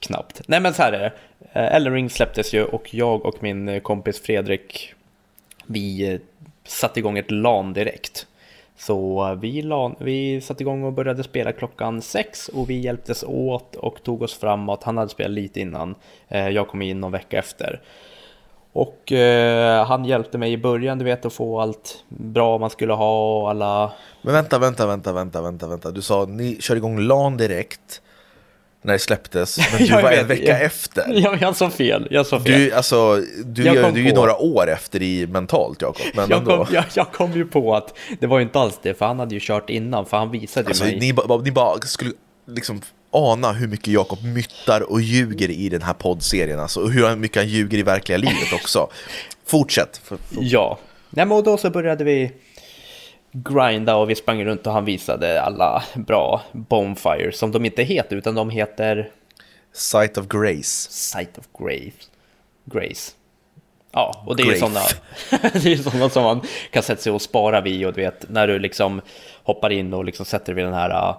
[0.00, 0.40] knappt.
[0.48, 1.12] Nej men så här är det.
[1.60, 4.94] Eh, Elden Ring släpptes ju och jag och min kompis Fredrik
[5.66, 6.20] vi eh,
[6.64, 8.26] satte igång ett LAN direkt.
[8.78, 13.76] Så vi, LAN, vi satte igång och började spela klockan sex och vi hjälptes åt
[13.76, 14.82] och tog oss framåt.
[14.82, 15.94] Han hade spelat lite innan,
[16.28, 17.80] eh, jag kom in någon vecka efter.
[18.72, 22.92] Och eh, han hjälpte mig i början, du vet, att få allt bra man skulle
[22.92, 23.92] ha och alla...
[24.22, 25.90] Men vänta, vänta, vänta, vänta, vänta, vänta.
[25.90, 28.02] Du sa ni kör igång LAN direkt
[28.86, 31.04] när det släpptes, men du var en vecka jag, efter.
[31.14, 32.08] Ja, jag sa fel.
[32.10, 32.60] Jag sa fel.
[32.60, 36.06] Du, alltså, du, gör, du är ju några år efter i mentalt, Jakob.
[36.14, 38.94] Men jag, kom, jag, jag, kom ju på att det var ju inte alls det,
[38.94, 40.98] för han hade ju kört innan, för han visade alltså, mig.
[40.98, 42.12] Ni, ni bara skulle
[42.48, 47.16] liksom ana hur mycket Jakob myttar och ljuger i den här poddserien, alltså, och hur
[47.16, 48.88] mycket han ljuger i verkliga livet också.
[49.46, 50.00] Fortsätt.
[50.04, 50.18] För...
[50.40, 50.78] Ja,
[51.10, 52.32] Nej, men då så började vi
[53.44, 58.16] grinda och vi sprang runt och han visade alla bra bonfires som de inte heter
[58.16, 59.10] utan de heter
[59.72, 60.90] Sight of Grace.
[60.90, 62.10] Sight of Grace.
[62.64, 63.12] Grace.
[63.92, 64.80] Ja, och det är ju sådana,
[65.52, 68.46] det är sådana som man kan sätta sig och spara vid och du vet när
[68.46, 69.00] du liksom
[69.42, 71.16] hoppar in och liksom sätter vid den här uh,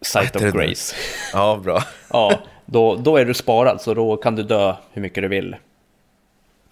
[0.00, 0.96] Sight of Grace.
[1.32, 1.84] Ja, bra.
[2.10, 5.56] ja, då, då är du sparad så då kan du dö hur mycket du vill.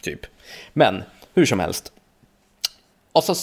[0.03, 0.21] Typ.
[0.73, 1.03] Men
[1.35, 1.93] hur som helst.
[3.13, 3.35] Och så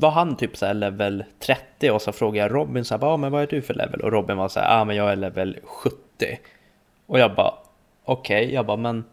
[0.00, 3.32] var han typ så level 30 och så frågade jag Robin så här, ah, men
[3.32, 4.00] vad är du för level?
[4.00, 5.96] Och Robin var så här, ah, men jag är level 70.
[7.06, 7.54] Och jag bara,
[8.04, 8.54] okej, okay.
[8.54, 9.04] jag bara, men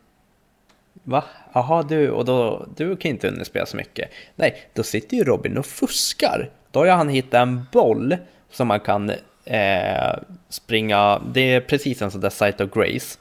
[1.04, 1.24] va?
[1.54, 4.10] Jaha, du, och då, du kan inte underspela så mycket.
[4.36, 6.50] Nej, då sitter ju Robin och fuskar.
[6.72, 8.18] Då har han hittat en boll
[8.52, 9.12] som man kan
[9.46, 10.14] eh,
[10.50, 13.20] springa, det är precis en sån där Sight of Grace.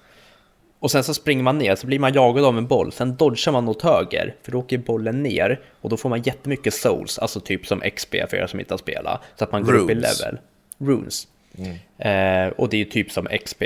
[0.86, 3.52] Och sen så springer man ner, så blir man jagad av en boll, sen dodgar
[3.52, 7.40] man åt höger, för då åker bollen ner och då får man jättemycket souls, alltså
[7.40, 9.84] typ som XP för er som inte har spelat, så att man går Runes.
[9.84, 10.38] upp i level.
[10.78, 11.28] Runes.
[11.58, 12.46] Mm.
[12.46, 13.62] Eh, och det är ju typ som XP,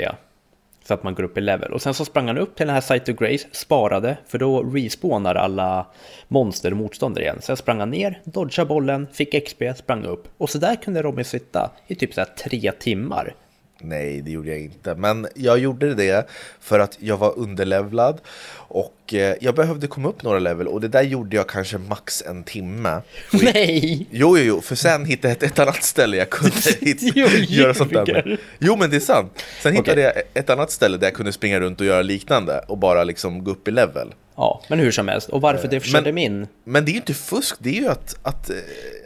[0.87, 1.73] så att man går upp i level.
[1.73, 4.63] Och sen så sprang han upp till den här Sight of Grace, sparade, för då
[4.63, 5.85] respawnar alla
[6.27, 7.37] monster och motståndare igen.
[7.41, 10.27] Sen sprang han ner, dodgade bollen, fick XP, sprang upp.
[10.37, 13.33] Och så där kunde Robin sitta i typ så här tre timmar
[13.83, 14.95] Nej, det gjorde jag inte.
[14.95, 18.21] Men jag gjorde det för att jag var underlevlad
[18.55, 22.23] och eh, jag behövde komma upp några level och det där gjorde jag kanske max
[22.27, 23.01] en timme.
[23.31, 24.07] Nej!
[24.11, 27.73] Jo, jo, jo, för sen hittade jag ett, ett annat ställe jag kunde hitta, göra
[27.73, 29.43] sånt där Jo, men det är sant.
[29.61, 30.03] Sen hittade okay.
[30.03, 33.43] jag ett annat ställe där jag kunde springa runt och göra liknande och bara liksom
[33.43, 34.13] gå upp i level.
[34.41, 35.29] Ja, men hur som helst.
[35.29, 36.47] Och varför det körde min?
[36.63, 38.55] Men det är ju inte fusk, det är ju att, att eh,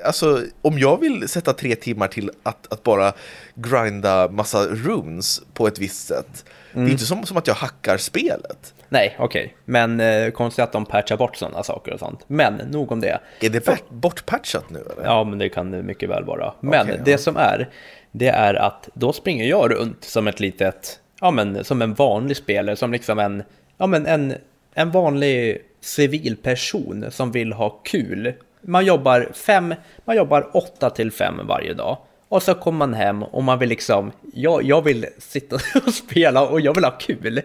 [0.06, 3.13] alltså, om jag vill sätta tre timmar till att, att bara
[3.56, 6.86] grinda massa runes på ett visst sätt, mm.
[6.86, 8.74] det är inte som, som att jag hackar spelet.
[8.89, 9.43] Nej, okej.
[9.43, 9.56] Okay.
[9.65, 12.19] Men eh, konstigt att de patchar bort sådana saker och sånt.
[12.28, 13.19] Men nog om det.
[13.39, 13.78] Är det För...
[13.89, 15.04] bortpatchat nu eller?
[15.04, 16.54] Ja, men det kan det mycket väl vara.
[16.60, 17.17] Men okay, det ja.
[17.17, 17.69] som är,
[18.12, 22.38] det är att då springer jag runt som ett litet, ja men som en vanlig
[22.38, 23.43] spelare, som liksom en,
[23.78, 24.34] ja men en
[24.78, 28.34] en vanlig civilperson som vill ha kul.
[28.62, 31.98] Man jobbar fem, man jobbar åtta till fem varje dag.
[32.30, 36.48] Och så kommer man hem och man vill liksom, jag, jag vill sitta och spela
[36.48, 37.42] och jag vill ha kul.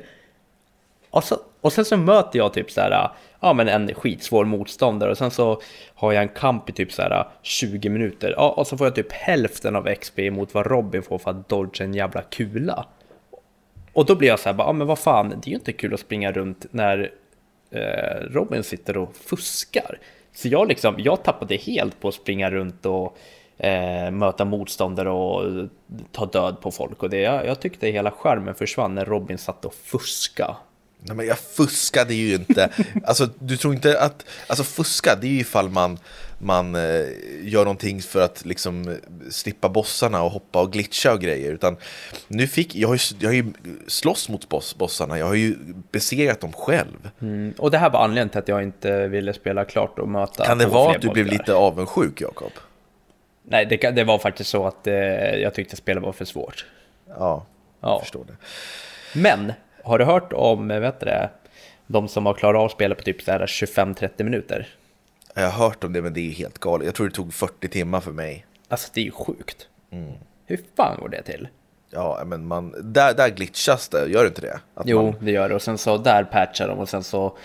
[1.11, 5.11] Och, så, och sen så möter jag typ så här, ja men en skitsvår motståndare
[5.11, 5.61] och sen så
[5.95, 8.35] har jag en kamp i typ så här 20 minuter.
[8.37, 11.49] Ja, och så får jag typ hälften av XP mot vad Robin får för att
[11.49, 12.87] dodge en jävla kula.
[13.93, 15.95] Och då blir jag så här, ja men vad fan, det är ju inte kul
[15.95, 17.11] att springa runt när
[17.70, 19.98] Eh, Robin sitter och fuskar.
[20.35, 23.16] Så jag liksom, jag tappade helt på att springa runt och
[23.59, 25.68] eh, möta motståndare och
[26.12, 27.02] ta död på folk.
[27.02, 30.56] Och det, jag, jag tyckte hela skärmen försvann när Robin satt och fuska.
[31.02, 32.70] Nej, men jag fuskade ju inte.
[33.04, 34.24] Alltså, du tror inte att...
[34.46, 35.98] Alltså, fuska, det är ju ifall man,
[36.42, 36.81] man eh,
[37.42, 38.96] gör någonting för att liksom
[39.31, 41.53] slippa bossarna och hoppa och glitcha och grejer.
[41.53, 41.76] Utan
[42.29, 42.74] nu fick...
[42.74, 43.44] Jag har ju, jag har ju
[43.87, 45.18] slåss mot boss, bossarna.
[45.18, 45.57] Jag har ju
[45.92, 47.11] besegrat dem själv.
[47.20, 50.44] Mm, och det här var anledningen till att jag inte ville spela klart och möta
[50.46, 51.38] Kan det vara att du blev bossar.
[51.38, 52.53] lite avundsjuk, Jakob?
[53.42, 54.94] Nej, det, det var faktiskt så att eh,
[55.35, 56.66] jag tyckte spelet var för svårt.
[57.09, 57.46] Ja,
[57.81, 58.00] jag Ja.
[58.00, 58.35] förstår det.
[59.18, 59.53] Men,
[59.85, 61.31] har du hört om, eh, vet du det,
[61.87, 64.68] de som har klarat av spelet på typ så här 25-30 minuter?
[65.35, 66.87] Jag har hört om det, men det är helt galet.
[66.87, 68.47] Jag tror det tog 40 timmar för mig.
[68.69, 69.69] Alltså det är ju sjukt.
[69.90, 70.12] Mm.
[70.47, 71.49] Hur fan går det till?
[71.90, 74.61] Ja, men man, där, där glitchas det, gör det inte det?
[74.75, 75.55] Att Jo, Man, det gör det.
[75.55, 77.37] Och sen så där patchar de och sen så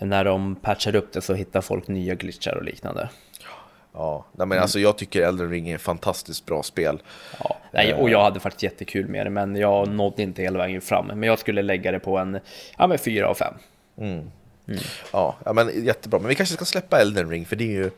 [0.00, 3.08] när de patchar upp det så hittar folk nya glitchar och liknande.
[3.92, 7.02] ja, nej, men alltså jag tycker Elden Ring är ett fantastiskt bra spel.
[7.44, 10.80] Ja, nej, och jag hade faktiskt jättekul med det, men jag nådde inte hela vägen
[10.80, 11.06] fram.
[11.06, 12.40] Men jag skulle lägga det på en,
[12.78, 13.54] ja men fyra av fem.
[15.12, 16.18] Ja, ja, men jättebra.
[16.20, 17.90] Men vi kanske ska släppa Elden Ring, för det är ju,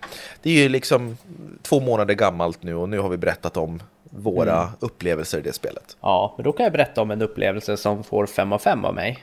[0.43, 1.17] det är ju liksom
[1.63, 5.97] två månader gammalt nu och nu har vi berättat om våra upplevelser i det spelet.
[6.01, 8.95] Ja, men då kan jag berätta om en upplevelse som får fem av fem av
[8.95, 9.19] mig.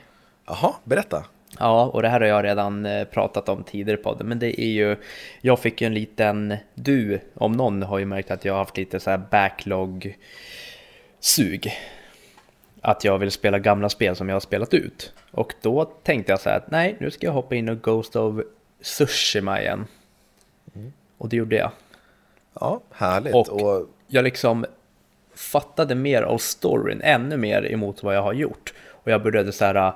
[0.46, 1.24] Jaha, berätta.
[1.58, 4.60] Ja, och det här har jag redan eh, pratat om tidigare på podden, men det
[4.60, 4.96] är ju,
[5.40, 8.76] jag fick ju en liten, du om någon har ju märkt att jag har haft
[8.76, 10.12] lite så här backlog-sug.
[12.88, 15.12] Att jag vill spela gamla spel som jag har spelat ut.
[15.30, 18.16] Och då tänkte jag så här att nej, nu ska jag hoppa in och Ghost
[18.16, 18.40] of
[18.82, 19.86] Tsushima igen.
[21.18, 21.70] Och det gjorde jag.
[22.60, 23.34] Ja, härligt.
[23.34, 24.66] Och- Och, jag liksom
[25.34, 28.74] fattade mer av storyn, ännu mer emot vad jag har gjort.
[28.90, 29.92] Och jag började så här,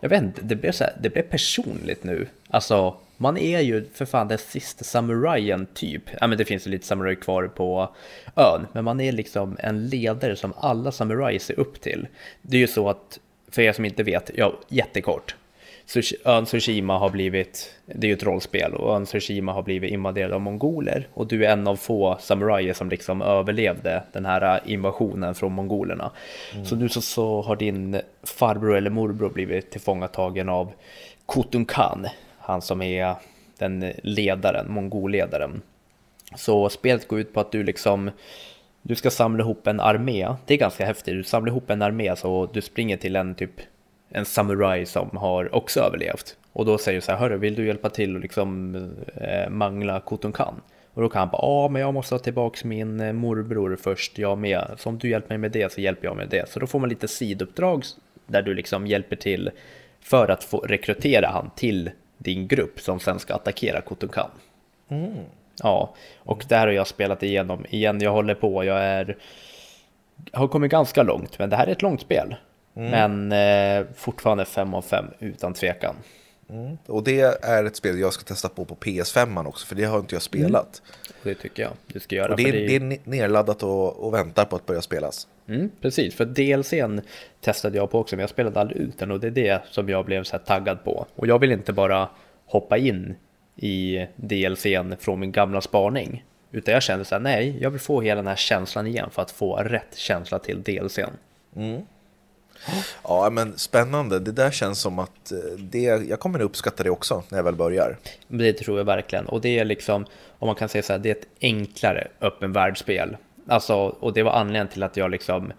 [0.00, 2.26] jag vet inte, det blev, så här, det blev personligt nu.
[2.50, 6.02] Alltså, man är ju för fan den sista samurajen typ.
[6.20, 7.94] Ja men det finns ju lite samuraj kvar på
[8.36, 12.06] ön, men man är liksom en ledare som alla samurajer ser upp till.
[12.42, 15.34] Det är ju så att, för er som inte vet, ja jättekort.
[16.24, 20.32] Ön Tsushima har blivit, det är ju ett rollspel, och ön Tsushima har blivit invaderad
[20.32, 21.08] av mongoler.
[21.14, 26.10] Och du är en av få samurajer som liksom överlevde den här invasionen från mongolerna.
[26.64, 30.72] Så nu så, så har din farbror eller morbror blivit tillfångatagen av
[31.28, 32.06] Kutun Khan,
[32.50, 33.14] han som är
[33.58, 35.62] den ledaren, mongolledaren.
[36.36, 38.10] Så spelet går ut på att du liksom
[38.82, 40.34] du ska samla ihop en armé.
[40.46, 41.14] Det är ganska häftigt.
[41.14, 43.60] Du samlar ihop en armé så du springer till en typ
[44.08, 46.36] en samuraj som har också överlevt.
[46.52, 48.74] Och då säger du så här, hörru, vill du hjälpa till och liksom
[49.14, 50.60] eh, mangla Kutun Khan?
[50.94, 54.18] Och då kan han bara, ja men jag måste ha tillbaks min eh, morbror först,
[54.18, 54.70] jag med.
[54.76, 56.48] Så om du hjälper mig med det så hjälper jag med det.
[56.48, 57.84] Så då får man lite sidouppdrag
[58.26, 59.50] där du liksom hjälper till
[60.00, 61.90] för att få rekrytera han till
[62.22, 64.30] din grupp som sen ska attackera Kutun Khan.
[65.62, 68.00] Ja, och där har jag spelat igenom igen.
[68.00, 69.16] Jag håller på, jag är
[70.32, 72.36] har kommit ganska långt, men det här är ett långt spel.
[72.90, 75.94] Men eh, fortfarande 5 av 5 utan tvekan.
[76.86, 79.98] Och det är ett spel jag ska testa på på PS5 också, för det har
[79.98, 80.82] inte jag spelat.
[81.22, 82.30] Det tycker jag du ska göra.
[82.30, 85.28] Och det, är, det är ne- nerladdat och, och väntar på att börja spelas.
[85.48, 87.00] Mm, precis, för DLCn
[87.40, 89.88] testade jag på också, men jag spelade aldrig ut den och det är det som
[89.88, 91.06] jag blev så taggad på.
[91.14, 92.08] Och jag vill inte bara
[92.46, 93.14] hoppa in
[93.56, 98.00] i DLCn från min gamla spaning, utan jag kände så här, nej, jag vill få
[98.00, 101.10] hela den här känslan igen för att få rätt känsla till DLCn.
[103.02, 104.18] Ja, men spännande.
[104.18, 107.44] Det där känns som att eh, det, jag kommer att uppskatta det också när jag
[107.44, 107.98] väl börjar.
[108.28, 109.26] Det tror jag verkligen.
[109.26, 110.06] Och det är liksom,
[110.38, 113.16] om man kan säga så här, det är ett enklare öppen världsspel.
[113.46, 115.52] Alltså, och det var anledningen till att jag liksom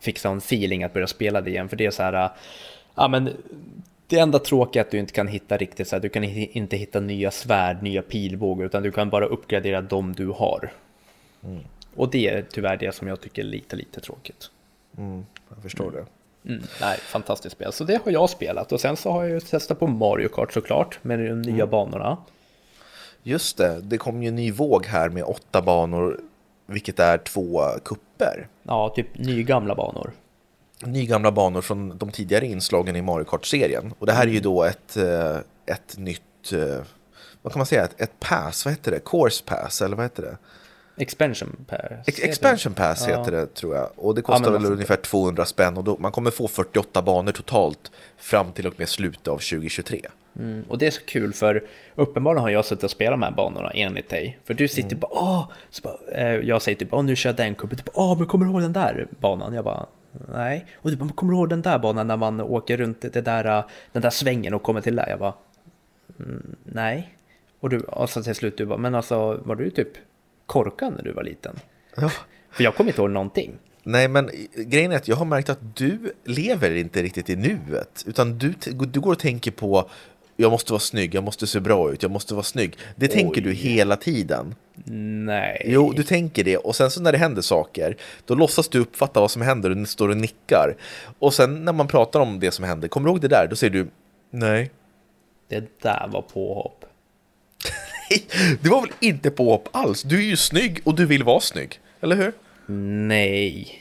[0.00, 1.68] fick sån feeling att börja spela det igen.
[1.68, 2.30] För det är så här,
[2.94, 3.30] ja men
[4.06, 6.76] det enda tråkiga är att du inte kan hitta riktigt så här, du kan inte
[6.76, 10.72] hitta nya svärd, nya pilbågar, utan du kan bara uppgradera de du har.
[11.96, 14.50] Och det är tyvärr det som jag tycker är lite, lite tråkigt.
[15.54, 16.04] Jag förstår det.
[16.46, 17.72] Mm, nej, fantastiskt spel.
[17.72, 18.72] Så det har jag spelat.
[18.72, 22.16] Och sen så har jag ju testat på Mario Kart såklart, med de nya banorna.
[23.22, 26.20] Just det, det kom ju en ny våg här med åtta banor,
[26.66, 28.48] vilket är två kupper.
[28.62, 30.10] Ja, typ nygamla banor.
[30.84, 33.94] Nygamla banor från de tidigare inslagen i Mario Kart-serien.
[33.98, 36.84] Och det här är ju då ett, eh, ett nytt, eh,
[37.42, 39.00] vad kan man säga, ett, ett pass, vad heter det?
[39.04, 40.36] Course pass, eller vad heter det?
[40.96, 41.78] Expansion pass.
[42.06, 43.18] Ex expansion pass Ja.
[43.18, 43.90] heter det tror jag.
[43.96, 47.02] Och det kostar men väl sånt ungefär 200 spänn och då, man kommer få 48
[47.02, 50.00] banor totalt fram till och med slutet av 2023.
[50.38, 53.30] Mm, och det är så kul för uppenbarligen har jag suttit och spelat de här
[53.30, 54.38] banorna enligt dig.
[54.44, 57.36] För du sitter bara åh, så bara, eh, jag säger typ åh nu kör jag
[57.36, 59.54] den kuppen, typ åh men kommer du ihåg den där banan?
[59.54, 59.86] Jag bara
[60.32, 60.66] nej.
[60.74, 63.64] Och du bara kommer du ihåg den där banan när man åker runt det där,
[63.92, 65.08] den där svängen och kommer till där?
[65.08, 65.34] Jag bara
[66.18, 67.14] mm, nej.
[67.60, 69.88] Och du, och så till slut du bara men alltså var du typ
[70.46, 71.60] korkad när du var liten?
[71.96, 72.10] Ja.
[72.50, 73.58] För jag kommer inte ihåg någonting.
[73.82, 78.04] Nej, men grejen är att jag har märkt att du lever inte riktigt i nuet.
[78.06, 78.54] Utan du,
[78.92, 79.90] du går och tänker på
[80.36, 82.76] jag måste vara snygg, jag måste se bra ut, jag måste vara snygg.
[82.96, 83.54] Det tänker du Oj.
[83.54, 84.54] hela tiden.
[85.24, 85.62] Nej.
[85.66, 89.20] Jo, du tänker det och sen så när det händer saker då låtsas du uppfatta
[89.20, 90.76] vad som händer och står och nickar.
[91.18, 93.46] Och sen när man pratar om det som händer, kommer du ihåg det där?
[93.50, 93.88] Då säger du
[94.30, 94.70] nej.
[95.48, 96.83] Det där var påhopp.
[98.60, 100.02] Det var väl inte påhopp alls?
[100.02, 102.32] Du är ju snygg och du vill vara snygg, eller hur?
[103.06, 103.80] Nej.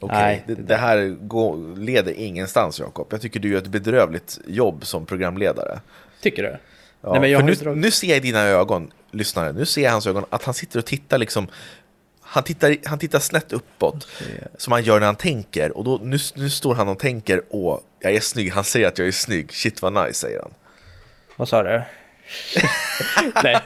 [0.00, 3.06] Okej, Nej, det, det här går, leder ingenstans Jakob.
[3.10, 5.80] Jag tycker du gör ett bedrövligt jobb som programledare.
[6.20, 6.56] Tycker du?
[7.00, 9.82] Ja, Nej, men jag nu, dragit- nu ser jag i dina ögon, lyssnare, nu ser
[9.82, 11.48] jag i hans ögon att han sitter och tittar liksom
[12.20, 14.08] han tittar, han tittar snett uppåt
[14.58, 17.80] som han gör när han tänker och då, nu, nu står han och tänker åh,
[18.00, 20.50] jag är snygg, han säger att jag är snygg, shit vad nice säger han.
[21.36, 21.82] Vad sa du?
[23.44, 23.56] Nej,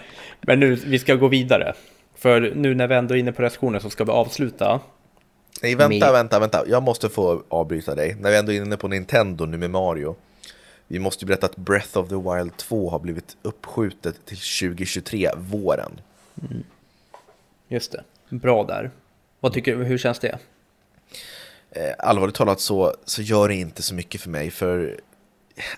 [0.41, 1.75] men nu, vi ska gå vidare.
[2.15, 4.81] För nu när vi ändå är inne på recensionen så ska vi avsluta.
[5.63, 8.17] Nej vänta, Med- vänta, vänta, jag måste få avbryta dig.
[8.21, 10.17] När vi ändå är inne på Nintendo nu med Mario.
[10.87, 15.31] Vi måste ju berätta att Breath of the Wild 2 har blivit uppskjutet till 2023,
[15.37, 16.01] våren.
[17.69, 18.91] Just det, bra där.
[19.41, 20.39] Vad tycker du, hur känns det?
[21.71, 25.01] Eh, allvarligt talat så, så gör det inte så mycket för mig för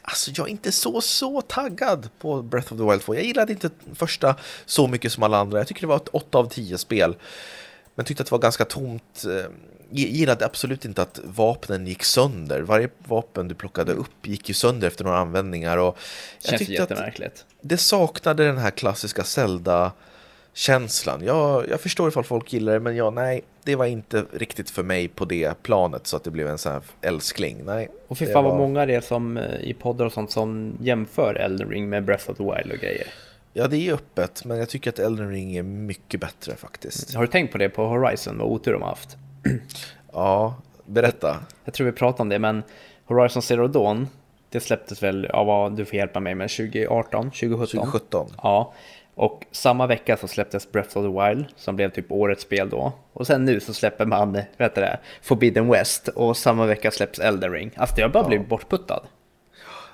[0.02, 3.14] Alltså jag är inte så, så taggad på Breath of the Wild 2.
[3.14, 5.58] Jag gillade inte första så mycket som alla andra.
[5.58, 7.16] Jag tycker det var ett 8 av 10 spel.
[7.94, 9.24] Men tyckte att det var ganska tomt.
[9.24, 9.50] Eh,
[9.90, 12.60] Gillade absolut inte att vapnen gick sönder.
[12.60, 15.78] Varje vapen du plockade upp gick ju sönder efter några användningar.
[15.78, 15.98] Och
[16.42, 16.88] jag Känns tyckte att
[17.60, 19.24] det saknade den här klassiska
[20.54, 21.24] Zelda-känslan.
[21.24, 24.82] Jag, jag förstår ifall folk gillar det, men ja, nej, det var inte riktigt för
[24.82, 27.56] mig på det planet så att det blev en sån här älskling.
[27.64, 30.30] Nej, Och fy fan vad var- många det är som eh, i poddar och sånt
[30.30, 33.06] som jämför Elden Ring med Breath of the Wild och grejer.
[33.52, 37.14] Ja, det är öppet, men jag tycker att Elden Ring är mycket bättre faktiskt.
[37.14, 39.16] Har du tänkt på det på Horizon, vad otur de har haft?
[40.12, 40.54] Ja,
[40.86, 41.36] berätta.
[41.64, 42.62] Jag tror vi pratade om det, men
[43.04, 44.08] Horizon Zero Dawn,
[44.50, 47.66] det släpptes väl, ja vad du får hjälpa mig med, 2018, 2017?
[47.80, 48.26] 2017.
[48.42, 48.74] Ja,
[49.14, 52.92] och samma vecka så släpptes Breath of the Wild som blev typ årets spel då.
[53.12, 57.18] Och sen nu så släpper man, vet du det, Forbidden West och samma vecka släpps
[57.18, 57.70] Elden Ring.
[57.76, 59.00] Alltså har bara blivit bortputtad.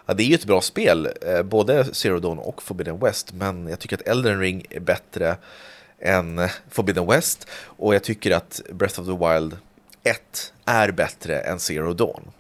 [0.07, 3.69] Ja, det är ju ett bra spel, eh, både Zero Dawn och Forbidden West, men
[3.69, 5.37] jag tycker att Elden Ring är bättre
[5.99, 9.57] än Forbidden West och jag tycker att Breath of the Wild
[10.03, 12.31] 1 är bättre än Zero Dawn.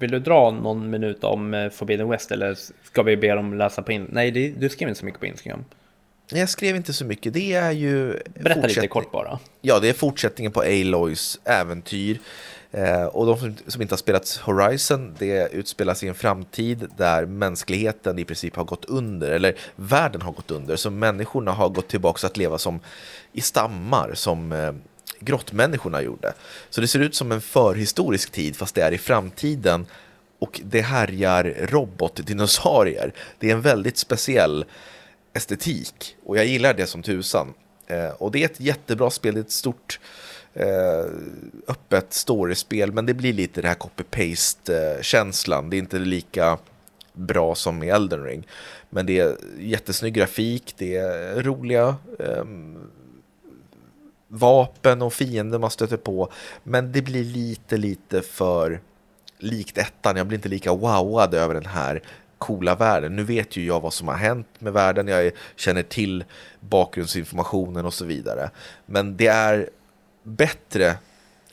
[0.00, 3.82] Vill du dra någon minut om eh, Forbidden West eller ska vi be dem läsa
[3.82, 4.06] på in?
[4.12, 5.64] Nej, det, du skrev inte så mycket på Instagram.
[6.32, 9.38] Jag skrev inte så mycket, det är ju Berätta lite kort bara.
[9.60, 12.18] Ja, det är fortsättningen på Aloys äventyr.
[12.72, 16.88] Eh, och de som, som inte har spelat Horizon, det utspelar sig i en framtid
[16.96, 21.68] där mänskligheten i princip har gått under, eller världen har gått under, så människorna har
[21.68, 22.80] gått tillbaka att leva som
[23.32, 24.72] i stammar, som eh,
[25.20, 26.32] grottmänniskorna gjorde.
[26.70, 29.86] Så det ser ut som en förhistorisk tid, fast det är i framtiden
[30.38, 33.12] och det härjar robotdinosaurier.
[33.38, 34.64] Det är en väldigt speciell
[35.32, 37.54] estetik och jag gillar det som tusan.
[37.86, 40.00] Eh, och det är ett jättebra spel, det är ett stort
[40.54, 41.04] eh,
[41.68, 45.70] öppet storiespel men det blir lite det här copy-paste-känslan.
[45.70, 46.58] Det är inte lika
[47.12, 48.46] bra som i Elden Ring.
[48.90, 52.44] Men det är jättesnygg grafik, det är roliga eh,
[54.30, 56.32] vapen och fiender man stöter på.
[56.62, 58.80] Men det blir lite, lite för
[59.38, 60.16] likt ettan.
[60.16, 62.02] Jag blir inte lika wowad över den här
[62.38, 63.16] coola världen.
[63.16, 65.08] Nu vet ju jag vad som har hänt med världen.
[65.08, 66.24] Jag känner till
[66.60, 68.50] bakgrundsinformationen och så vidare.
[68.86, 69.70] Men det är
[70.22, 70.96] bättre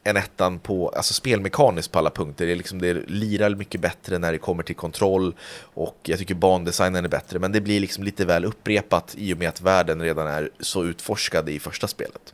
[0.04, 2.46] än ettan på, alltså spelmekaniskt på alla punkter.
[2.46, 6.36] Det, är liksom, det lirar mycket bättre när det kommer till kontroll och jag tycker
[6.36, 7.40] bandesignen är bättre.
[7.40, 10.84] Men det blir liksom lite väl upprepat i och med att världen redan är så
[10.84, 12.34] utforskad i första spelet.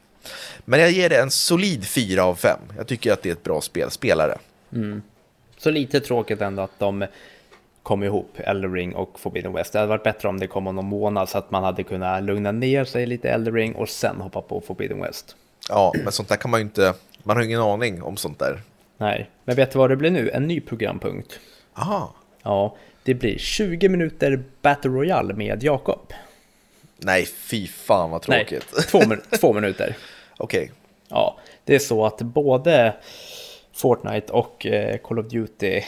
[0.66, 2.60] Men jag ger det en solid 4 av 5.
[2.78, 3.92] Jag tycker att det är ett bra spel.
[3.92, 4.38] Spelare.
[5.58, 7.06] Så lite tråkigt ändå att de
[7.84, 9.74] kom ihop, Elden Ring och Forbidden West.
[9.74, 12.24] Det hade varit bättre om det kom om någon månad så att man hade kunnat
[12.24, 15.36] lugna ner sig lite Elden Ring och sen hoppa på Forbidden West.
[15.70, 16.94] Ja, men sånt där kan man ju inte,
[17.24, 18.62] man har ingen aning om sånt där.
[18.98, 20.30] Nej, men vet du vad det blir nu?
[20.30, 21.40] En ny programpunkt.
[21.74, 22.14] Aha.
[22.44, 26.14] Ja, det blir 20 minuter Battle Royale med Jakob.
[26.98, 28.88] Nej, fy fan vad Nej, tråkigt.
[28.88, 29.96] två, min- två minuter.
[30.44, 30.72] Okej.
[31.10, 32.94] Ja, det är så att både
[33.74, 35.82] Fortnite och eh, Call of Duty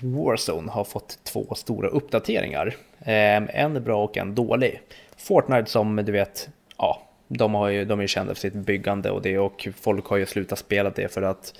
[0.00, 2.76] Warzone har fått två stora uppdateringar.
[3.04, 4.80] Ehm, en bra och en dålig.
[5.16, 6.48] Fortnite som du vet,
[6.78, 10.06] ja, de, har ju, de är ju kända för sitt byggande och det och folk
[10.06, 11.54] har ju slutat spela det för att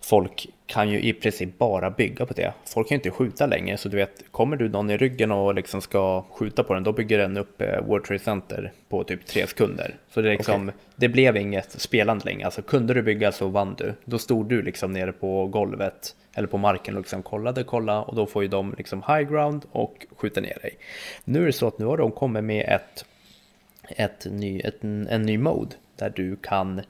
[0.00, 2.52] folk kan ju i princip bara bygga på det.
[2.64, 5.54] Folk kan ju inte skjuta längre, så du vet, kommer du någon i ryggen och
[5.54, 9.26] liksom ska skjuta på den, då bygger den upp eh, World Trade Center på typ
[9.26, 9.94] tre sekunder.
[10.10, 12.44] Så det, liksom, det blev inget spelande längre.
[12.44, 13.94] Alltså kunde du bygga så vann du.
[14.04, 18.14] Då stod du liksom nere på golvet eller på marken och liksom kollade, kolla och
[18.14, 20.78] då får ju de liksom high ground och skjuter ner dig.
[21.24, 23.04] Nu är det så att nu har de kommit med ett,
[23.88, 26.82] ett ny, ett, en ny mode där du kan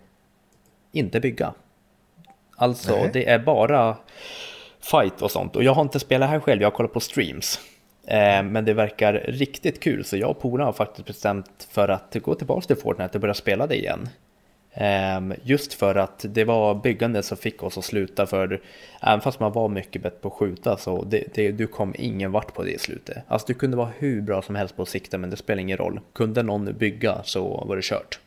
[0.92, 1.54] inte bygga.
[2.56, 3.10] Alltså Nej.
[3.12, 3.96] det är bara
[4.80, 5.56] fight och sånt.
[5.56, 7.60] Och jag har inte spelat här själv, jag har kollat på streams.
[8.06, 12.16] Eh, men det verkar riktigt kul, så jag och Pola har faktiskt bestämt för att
[12.22, 14.08] gå tillbaka till Fortnite och börja spela det igen.
[14.78, 18.60] Ehm, Just för att det var byggande som fick oss att sluta för
[19.02, 22.32] även fast man var mycket bättre på att skjuta så det, det, du kom ingen
[22.32, 23.16] vart på det i slutet.
[23.28, 25.76] Alltså du kunde vara hur bra som helst på att sikta men det spelar ingen
[25.76, 26.00] roll.
[26.12, 28.20] Kunde någon bygga så var det kört.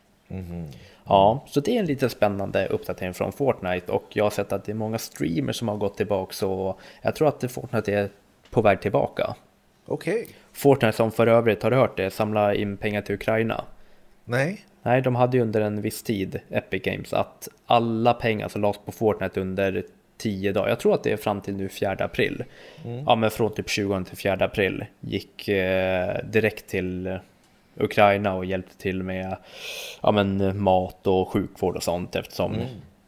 [1.09, 4.63] Ja, så det är en lite spännande uppdatering från Fortnite och jag har sett att
[4.63, 8.09] det är många streamers som har gått tillbaka så jag tror att Fortnite är
[8.49, 9.35] på väg tillbaka.
[9.85, 10.27] Okej.
[10.53, 13.63] Fortnite som för övrigt, har du hört det, samla in pengar till Ukraina.
[14.25, 14.65] Nej.
[14.83, 18.77] Nej, de hade ju under en viss tid, Epic Games, att alla pengar som lades
[18.85, 19.83] på Fortnite under
[20.17, 22.43] 10 dagar, jag tror att det är fram till nu 4 april,
[23.05, 27.19] ja men från typ 20 till 4 april, gick eh, direkt till
[27.79, 29.37] Ukraina och hjälpte till med
[30.01, 32.57] ja, men, mat och sjukvård och sånt eftersom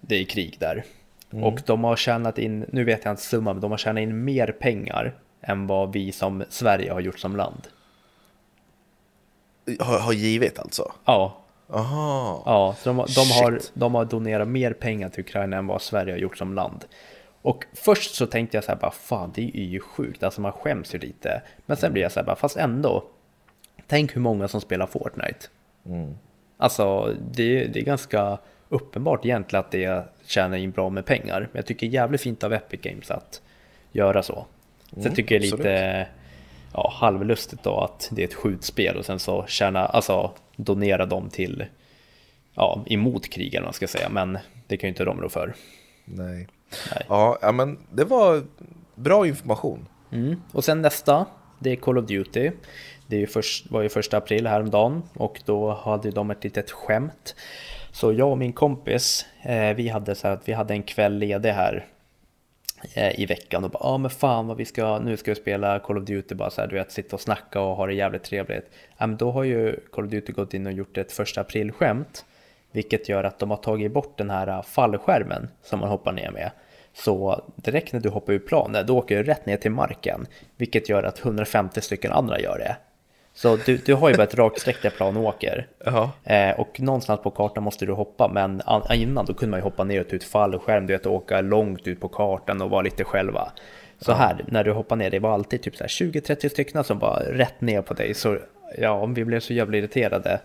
[0.02, 0.84] det är krig där.
[1.32, 4.24] Och de har tjänat in, nu vet jag inte summan, men de har tjänat in
[4.24, 7.68] mer pengar än vad vi som Sverige har gjort som land.
[9.80, 10.92] Har, har givit alltså?
[11.06, 11.42] Ja,
[11.74, 12.44] Aha.
[12.46, 16.14] Ja, så de, de, har, de har donerat mer pengar till Ukraina än vad Sverige
[16.14, 16.86] har gjort som land.
[17.42, 20.52] Och först så tänkte jag så här bara, fan det är ju sjukt, alltså man
[20.52, 21.42] skäms ju lite.
[21.66, 23.04] Men sen blir jag så här bara, fast ändå,
[23.92, 25.48] tänk hur många som spelar Fortnite.
[26.58, 28.38] Alltså det, det är ganska
[28.70, 31.40] uppenbart egentligen att det tjänar in bra med pengar.
[31.40, 33.42] Men jag tycker jävligt fint av Epic Games att
[33.92, 34.46] göra så.
[35.04, 36.08] Sen tycker jag lite
[36.74, 41.30] ja, halvlustigt då att det är ett skjutspel och sen så tjäna, alltså donera dem
[41.30, 41.66] till,
[42.56, 44.10] ja, emot krig eller vad man ska säga.
[44.10, 44.38] Men
[44.68, 45.54] det kan ju inte de rå för.
[46.06, 46.48] Nej.
[46.96, 47.06] Nej.
[47.08, 48.44] Ja, men det var
[48.96, 49.88] bra information.
[50.12, 50.42] Mm.
[50.52, 51.26] Och sen nästa,
[51.60, 52.52] det är Call of Duty.
[53.12, 56.72] Det är ju först, var ju första april häromdagen och då hade de ett litet
[56.72, 57.36] skämt.
[57.92, 61.18] Så jag och min kompis, eh, vi hade så här att vi hade en kväll
[61.18, 61.86] ledig här
[62.94, 65.36] eh, i veckan och bara, ja ah, men fan vad vi ska, nu ska vi
[65.36, 67.94] spela Call of Duty bara så här, du vet, sitta och snacka och ha det
[67.94, 68.70] jävligt trevligt.
[68.98, 72.26] Ja, men då har ju Call of Duty gått in och gjort ett första april-skämt,
[72.72, 76.52] vilket gör att de har tagit bort den här fallskärmen som man hoppar ner med.
[76.94, 80.90] Så direkt när du hoppar ur planet, då åker du rätt ner till marken, vilket
[80.90, 82.78] gör att 150 stycken andra gör det.
[83.34, 85.68] Så du, du har ju bara ett raksträckt där plan åker.
[86.24, 89.64] Eh, och någonstans på kartan måste du hoppa, men an- innan då kunde man ju
[89.64, 92.70] hoppa ner och ta ut fallskärm, du vet, och åka långt ut på kartan och
[92.70, 93.52] vara lite själva.
[94.00, 97.00] Så här, när du hoppar ner, det var alltid typ så här 20-30 stycken som
[97.00, 98.14] var rätt ner på dig.
[98.14, 98.38] Så
[98.78, 100.40] ja, vi blev så jävla irriterade.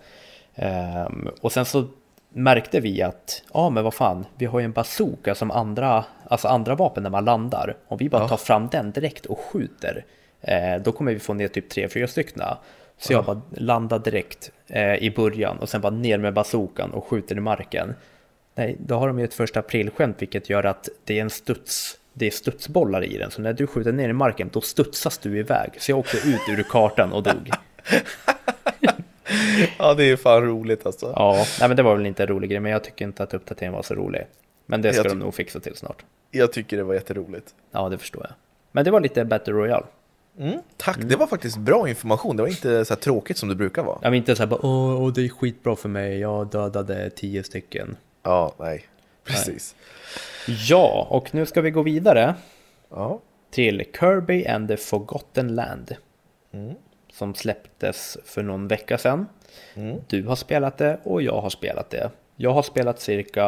[0.55, 1.84] Ehm, och sen så
[2.32, 6.49] märkte vi att, ja men vad fan, vi har ju en bazooka som andra, alltså
[6.49, 7.76] andra vapen när man landar.
[7.89, 8.28] Om vi bara Ja.
[8.28, 10.05] tar fram den direkt och skjuter,
[10.85, 12.43] då kommer vi få ner typ 3-4 stycken.
[12.99, 17.07] Så jag bara landar direkt eh, i början och sen bara ner med bazookan och
[17.07, 17.95] skjuter i marken.
[18.55, 21.99] Nej, då har de ju ett första aprilskämt vilket gör att det är en studs,
[22.13, 23.31] det är studsbollar i den.
[23.31, 25.71] Så när du skjuter ner i marken då studsas du iväg.
[25.79, 27.51] Så jag åkte ut ur kartan och dog.
[29.79, 31.13] Ja, det är fan roligt alltså.
[31.17, 33.35] Ja, nej, men det var väl inte en rolig grej, men jag tycker inte att
[33.35, 34.27] uppdateringen var så rolig.
[34.67, 36.05] Men det ska de nog fixa till snart.
[36.31, 37.55] Jag tycker det var jätteroligt.
[37.71, 38.33] Ja, det förstår jag.
[38.73, 39.87] Men det var lite Battle Royale.
[40.39, 42.37] Mm, tack, det var faktiskt bra information.
[42.37, 43.99] Det var inte så här tråkigt som det brukar vara.
[44.03, 47.43] Jag vill inte säga bara åh, åh, det är skitbra för mig, jag dödade tio
[47.43, 47.97] stycken.
[48.22, 48.84] Ja, nej,
[49.24, 49.74] precis.
[50.68, 52.34] Ja, och nu ska vi gå vidare
[52.91, 53.20] Ja,
[53.51, 55.97] till Kirby and the Forgotten Land.
[56.53, 56.74] Mm.
[57.12, 59.26] Som släpptes för någon vecka sedan.
[59.74, 60.01] Mm.
[60.07, 62.11] Du har spelat det och jag har spelat det.
[62.37, 63.43] Jag har spelat cirka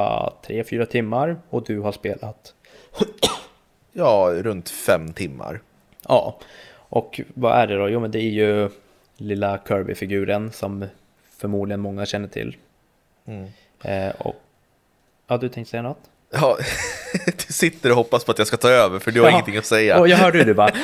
[0.46, 2.54] 3-4 timmar och du har spelat
[3.92, 5.60] ja runt fem timmar.
[6.08, 6.38] Ja,
[6.88, 7.88] och vad är det då?
[7.88, 8.70] Jo, men det är ju
[9.16, 10.86] lilla Kirby-figuren som
[11.38, 12.56] förmodligen många känner till.
[13.26, 13.46] Mm.
[13.82, 14.36] Eh, och
[15.26, 16.00] ja, du tänkte säga något?
[16.30, 16.58] Ja,
[17.26, 19.32] du sitter och hoppas på att jag ska ta över för du har Ja.
[19.32, 20.00] ingenting att säga.
[20.00, 20.70] Åh, jag hörde du bara.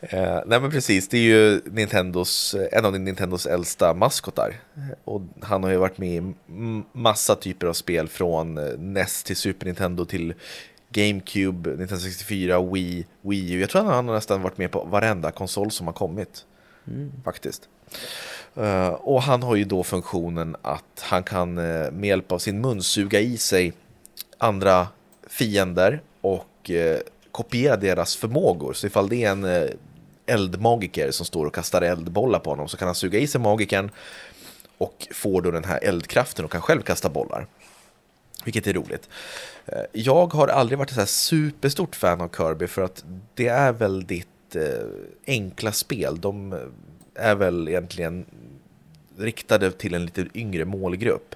[0.00, 4.54] Eh, nej men precis, det är ju Nintendos, en av Nintendos äldsta maskotar.
[5.04, 6.34] Och han har ju varit med i
[6.92, 8.54] massa typer av spel från
[8.92, 10.34] NES till Super Nintendo till
[10.88, 13.60] GameCube, 1964, Wii, Wii U.
[13.60, 16.44] Jag tror han har nästan varit med på varenda konsol som har kommit.
[16.86, 17.12] Mm.
[17.24, 17.68] Faktiskt.
[18.58, 22.60] Uh, och han har ju då funktionen att han kan uh, med hjälp av sin
[22.60, 23.72] mun suga i sig
[24.38, 24.88] andra
[25.26, 26.96] fiender och uh,
[27.30, 28.72] kopiera deras förmågor.
[28.72, 29.70] Så ifall det är en
[30.26, 33.90] eldmagiker som står och kastar eldbollar på honom så kan han suga i sig magikern
[34.78, 37.46] och får då den här eldkraften och kan själv kasta bollar.
[38.46, 39.08] Vilket är roligt.
[39.66, 43.48] Eh, jag har aldrig varit ett så här superstort fan av Kirby för att det
[43.48, 44.86] är väldigt eh,
[45.26, 46.20] enkla spel.
[46.20, 46.58] De eh,
[47.14, 48.24] är väl egentligen
[49.18, 51.34] riktade till en lite yngre målgrupp.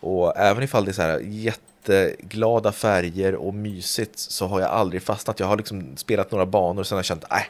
[0.00, 5.02] Och även ifall det är så här jätteglada färger och mysigt så har jag aldrig
[5.02, 5.40] fastnat.
[5.40, 7.46] Jag har liksom spelat några banor och sen har jag känt att äh,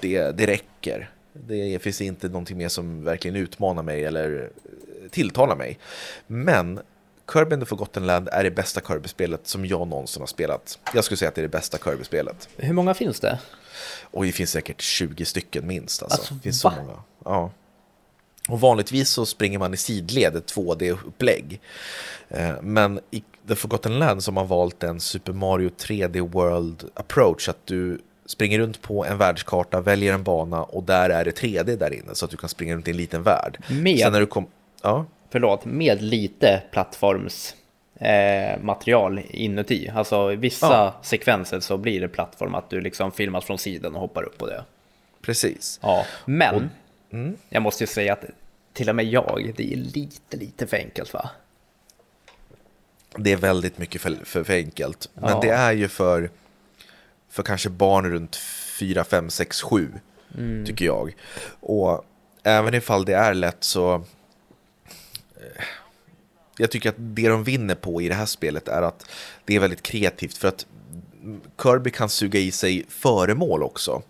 [0.00, 1.10] det, det räcker.
[1.32, 4.50] Det finns inte någonting mer som verkligen utmanar mig eller
[5.10, 5.78] tilltalar mig.
[6.26, 6.80] Men
[7.32, 10.78] Kirby and the Forgotten Land är det bästa Kirby-spelet som jag någonsin har spelat.
[10.94, 12.48] Jag skulle säga att det är det bästa Kirby-spelet.
[12.56, 13.38] Hur många finns det?
[14.02, 16.02] Och det finns säkert 20 stycken minst.
[16.02, 16.18] Alltså.
[16.18, 16.74] alltså det finns va?
[16.76, 16.98] så många.
[17.24, 17.50] Ja.
[18.48, 21.60] Och vanligtvis så springer man i sidled, ett 2D-upplägg.
[22.28, 27.48] Eh, men i The Forgotten Land som har valt en Super Mario 3D World approach,
[27.48, 31.76] att du springer runt på en världskarta, väljer en bana och där är det 3D
[31.76, 33.58] där inne så att du kan springa runt i en liten värld.
[33.68, 34.46] Med, Sen när du kom,
[34.82, 35.06] ja.
[35.30, 37.56] Förlåt, med lite plattforms
[37.94, 39.90] eh, material inuti.
[39.94, 40.94] Alltså i vissa ja.
[41.02, 44.46] sekvenser så blir det plattform att du liksom filmas från sidan och hoppar upp på
[44.46, 44.64] det.
[45.22, 45.80] Precis.
[45.82, 46.62] Ja, men och,
[47.12, 47.36] mm.
[47.48, 48.24] jag måste ju säga att
[48.72, 51.30] till och med jag, det är lite, lite för enkelt va?
[53.16, 55.10] Det är väldigt mycket för, för, för enkelt.
[55.14, 55.40] Men ja.
[55.40, 56.30] det är ju för
[57.30, 58.36] för kanske barn runt
[58.78, 59.92] 4, 5, 6, 7
[60.38, 60.66] mm.
[60.66, 61.14] tycker jag.
[61.60, 62.04] Och
[62.42, 64.04] även ifall det är lätt så
[66.58, 69.06] jag tycker att det de vinner på i det här spelet är att
[69.44, 70.66] det är väldigt kreativt för att
[71.62, 74.02] Kirby kan suga i sig föremål också.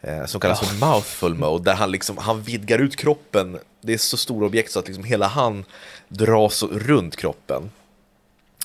[0.00, 3.58] Eh, som kallas för mouthful mode, där han, liksom, han vidgar ut kroppen.
[3.80, 5.64] Det är så stora objekt så att liksom hela han
[6.08, 7.70] dras runt kroppen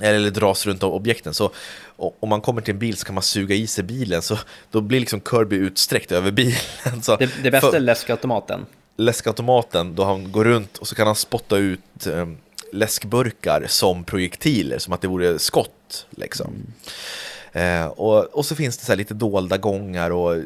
[0.01, 1.33] eller dras runt av objekten.
[1.33, 1.51] Så
[1.97, 4.37] om man kommer till en bil så kan man suga i sig bilen, så
[4.71, 6.59] då blir liksom Kirby utsträckt över bilen.
[7.01, 8.65] Så det, det bästa är läskautomaten.
[8.97, 12.37] Läskautomaten, då han går runt och så kan han spotta ut um,
[12.71, 16.07] läskburkar som projektiler, som att det vore skott.
[16.09, 16.47] Liksom.
[16.47, 16.73] Mm.
[17.51, 20.43] Eh, och, och så finns det så lite dolda gångar och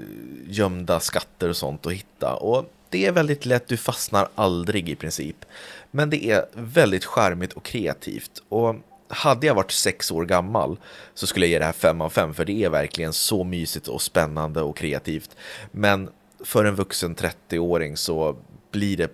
[0.48, 2.36] gömda skatter och sånt att hitta.
[2.36, 5.46] Och det är väldigt lätt, du fastnar aldrig i princip.
[5.92, 8.32] Men det är väldigt charmigt och kreativt.
[8.50, 8.76] Och
[9.08, 10.78] hade jag varit sex år gammal
[11.14, 13.88] så skulle jag ge det här fem av fem för det är verkligen så mysigt
[13.88, 15.36] och spännande och kreativt.
[15.72, 16.10] Men
[16.40, 18.36] för en vuxen 30-åring så
[18.72, 19.12] blir det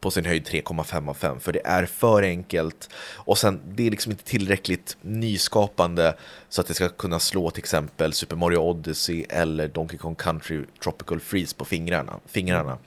[0.00, 3.90] på sin höjd 3,5 av 5 för det är för enkelt och sen det är
[3.90, 6.14] liksom inte tillräckligt nyskapande
[6.48, 10.64] så att det ska kunna slå till exempel Super Mario Odyssey eller Donkey Kong Country
[10.82, 12.12] Tropical Freeze på fingrarna.
[12.26, 12.78] fingrarna.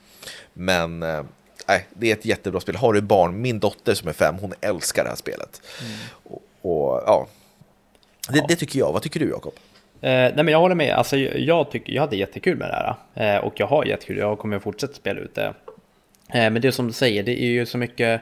[0.54, 1.04] Men
[1.68, 2.76] nej, det är ett jättebra spel.
[2.76, 5.62] Har du barn, min dotter som är fem, hon älskar det här spelet.
[5.82, 5.98] Mm.
[6.24, 7.28] Och, och, ja.
[8.30, 8.46] Det, ja.
[8.48, 8.94] det, tycker jag.
[8.94, 9.54] Vad tycker du Jakob?
[10.02, 13.36] Eh, nej men jag håller med, alltså, jag, tycker, jag hade jättekul med det här.
[13.36, 15.54] Eh, och jag har jättekul, jag kommer fortsätta spela ut det.
[16.30, 18.22] Eh, men det är som du säger, det är ju så mycket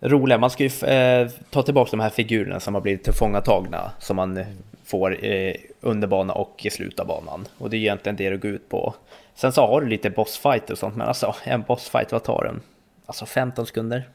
[0.00, 0.38] roliga.
[0.38, 3.92] Man ska ju eh, ta tillbaka de här figurerna som har blivit tillfångatagna.
[3.98, 4.44] Som man
[4.84, 7.48] får eh, under banan och i slutet av banan.
[7.58, 8.94] Och det är egentligen det det går ut på.
[9.34, 12.60] Sen så har du lite bossfight och sånt, men alltså en bossfight, vad tar den?
[13.06, 14.08] Alltså 15 sekunder?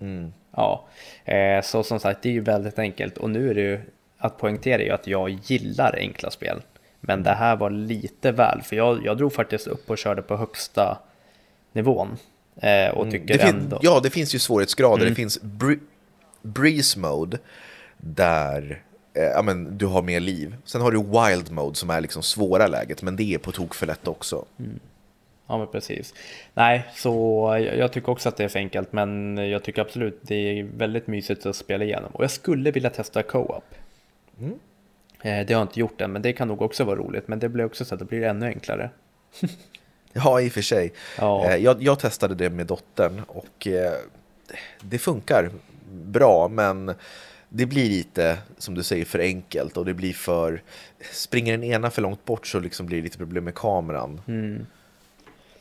[0.00, 0.32] Mm.
[0.56, 0.84] Ja,
[1.24, 3.80] eh, så som sagt, det är ju väldigt enkelt och nu är det ju
[4.18, 6.62] att poängtera ju att jag gillar enkla spel.
[7.00, 10.36] Men det här var lite väl, för jag, jag drog faktiskt upp och körde på
[10.36, 10.98] högsta
[11.72, 12.16] nivån.
[12.56, 13.10] Eh, och mm.
[13.10, 13.78] tycker det ändå...
[13.82, 15.02] Ja, det finns ju svårighetsgrader.
[15.02, 15.08] Mm.
[15.08, 15.40] Det finns
[16.42, 17.38] breeze mode
[17.96, 18.82] där
[19.14, 20.56] eh, ja, men, du har mer liv.
[20.64, 23.74] Sen har du wild mode som är liksom svåra läget, men det är på tok
[23.74, 24.44] för lätt också.
[24.58, 24.80] Mm.
[25.46, 26.14] Ja, men precis.
[26.54, 27.46] Nej, så
[27.76, 31.06] jag tycker också att det är för enkelt, men jag tycker absolut det är väldigt
[31.06, 32.10] mysigt att spela igenom.
[32.12, 33.74] Och jag skulle vilja testa co-op.
[34.40, 34.58] Mm.
[35.22, 37.28] Eh, det har jag inte gjort än, men det kan nog också vara roligt.
[37.28, 38.90] Men det blir också så att det blir ännu enklare.
[40.12, 40.92] ja, i och för sig.
[41.18, 41.46] Ja.
[41.46, 43.92] Eh, jag, jag testade det med dottern och eh,
[44.80, 45.50] det funkar
[45.90, 46.94] bra, men
[47.48, 50.62] det blir lite, som du säger, för enkelt och det blir för...
[51.12, 54.20] Springer den ena för långt bort så liksom blir det lite problem med kameran.
[54.28, 54.66] Mm.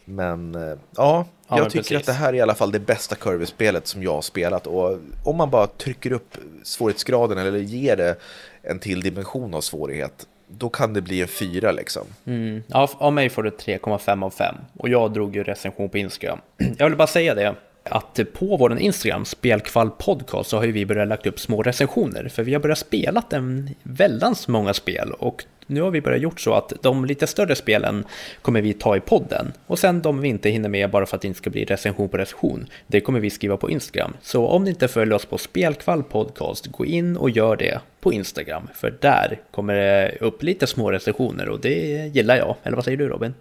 [0.05, 1.97] Men eh, ja, jag ja, tycker precis.
[1.97, 4.67] att det här är i alla fall det bästa Kirby-spelet som jag har spelat.
[4.67, 8.15] Och om man bara trycker upp svårighetsgraden eller ger det
[8.61, 10.27] en till dimension av svårighet,
[10.57, 12.03] då kan det bli en fyra liksom.
[12.25, 12.63] Mm.
[12.67, 16.39] Ja, av mig får du 3,5 av 5 och jag drog ju recension på Instagram.
[16.77, 20.85] Jag vill bara säga det att på vår Instagram, Spelkvall Podcast, så har ju vi
[20.85, 22.29] börjat lagt upp små recensioner.
[22.29, 26.39] För vi har börjat spela en väldans många spel och nu har vi börjat gjort
[26.39, 28.05] så att de lite större spelen
[28.41, 29.53] kommer vi ta i podden.
[29.67, 32.09] Och sen de vi inte hinner med bara för att det inte ska bli recension
[32.09, 34.13] på recension, det kommer vi skriva på Instagram.
[34.21, 38.13] Så om ni inte följer oss på Spelkvall Podcast, gå in och gör det på
[38.13, 38.67] Instagram.
[38.73, 42.55] För där kommer det upp lite små recensioner och det gillar jag.
[42.63, 43.33] Eller vad säger du Robin?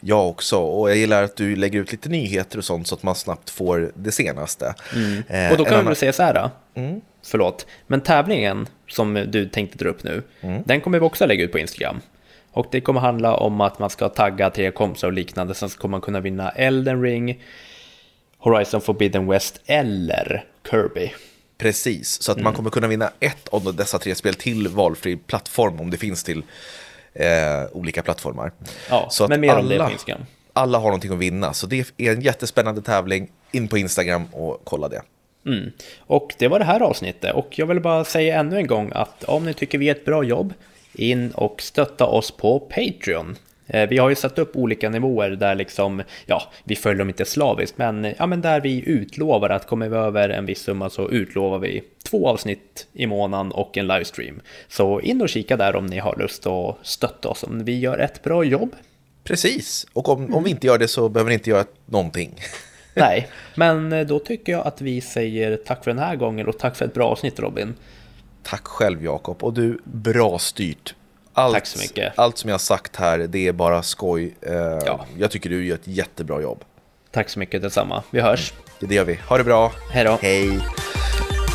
[0.00, 3.02] Jag också, och jag gillar att du lägger ut lite nyheter och sånt så att
[3.02, 4.74] man snabbt får det senaste.
[4.94, 5.22] Mm.
[5.28, 7.00] Eh, och då kan man väl säga så här, mm.
[7.22, 10.62] Förlåt, men tävlingen som du tänkte dra upp nu, mm.
[10.66, 12.00] den kommer vi också lägga ut på Instagram.
[12.52, 15.78] Och det kommer handla om att man ska tagga tre kompisar och liknande, sen så
[15.78, 17.42] kommer man kunna vinna Elden Ring,
[18.38, 21.12] Horizon Forbidden West eller Kirby.
[21.58, 22.44] Precis, så att mm.
[22.44, 26.24] man kommer kunna vinna ett av dessa tre spel till valfri plattform om det finns
[26.24, 26.42] till
[27.12, 27.26] eh,
[27.72, 28.52] olika plattformar.
[28.90, 30.20] Ja, så men mer alla, om det på Instagram.
[30.52, 33.30] Alla har någonting att vinna, så det är en jättespännande tävling.
[33.52, 35.02] In på Instagram och kolla det.
[35.46, 35.72] Mm.
[35.98, 39.24] Och det var det här avsnittet och jag vill bara säga ännu en gång att
[39.24, 40.54] om ni tycker vi är ett bra jobb,
[40.94, 43.36] in och stötta oss på Patreon.
[43.66, 47.24] Eh, vi har ju satt upp olika nivåer där liksom, ja, vi följer dem inte
[47.24, 51.10] slaviskt, men, ja, men där vi utlovar att kommer vi över en viss summa så
[51.10, 54.40] utlovar vi två avsnitt i månaden och en livestream.
[54.68, 57.98] Så in och kika där om ni har lust att stötta oss om vi gör
[57.98, 58.76] ett bra jobb.
[59.24, 62.34] Precis, och om, om vi inte gör det så behöver ni inte göra någonting.
[62.94, 66.58] Nej, men eh, då tycker jag att vi säger tack för den här gången och
[66.58, 67.74] tack för ett bra avsnitt Robin.
[68.42, 70.94] Tack själv Jakob, och du, bra styrt.
[71.32, 72.18] Allt, Tack så mycket.
[72.18, 74.34] Allt som jag har sagt här, det är bara skoj.
[74.42, 74.54] Eh,
[74.86, 75.06] ja.
[75.18, 76.64] Jag tycker du gör ett jättebra jobb.
[77.10, 78.02] Tack så mycket, detsamma.
[78.10, 78.52] Vi hörs.
[78.80, 79.14] Det, det gör vi.
[79.14, 79.72] Ha det bra.
[79.92, 80.18] Hej då.
[80.22, 80.60] Hej.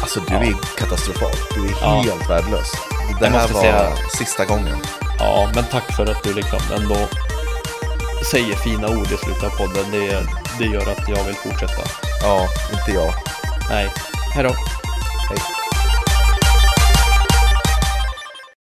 [0.01, 0.43] Alltså du ja.
[0.43, 1.31] är katastrofal.
[1.55, 2.01] Du är ja.
[2.05, 2.71] helt värdelös.
[3.19, 3.95] Det här var säga...
[4.17, 4.77] sista gången.
[5.19, 6.97] Ja, men tack för att du liksom ändå
[8.31, 9.91] säger fina ord i slutet av podden.
[9.91, 10.27] Det,
[10.59, 11.81] det gör att jag vill fortsätta.
[12.21, 13.13] Ja, inte jag.
[13.69, 13.91] Nej.
[14.33, 14.55] Hej då.
[15.29, 15.54] Hej.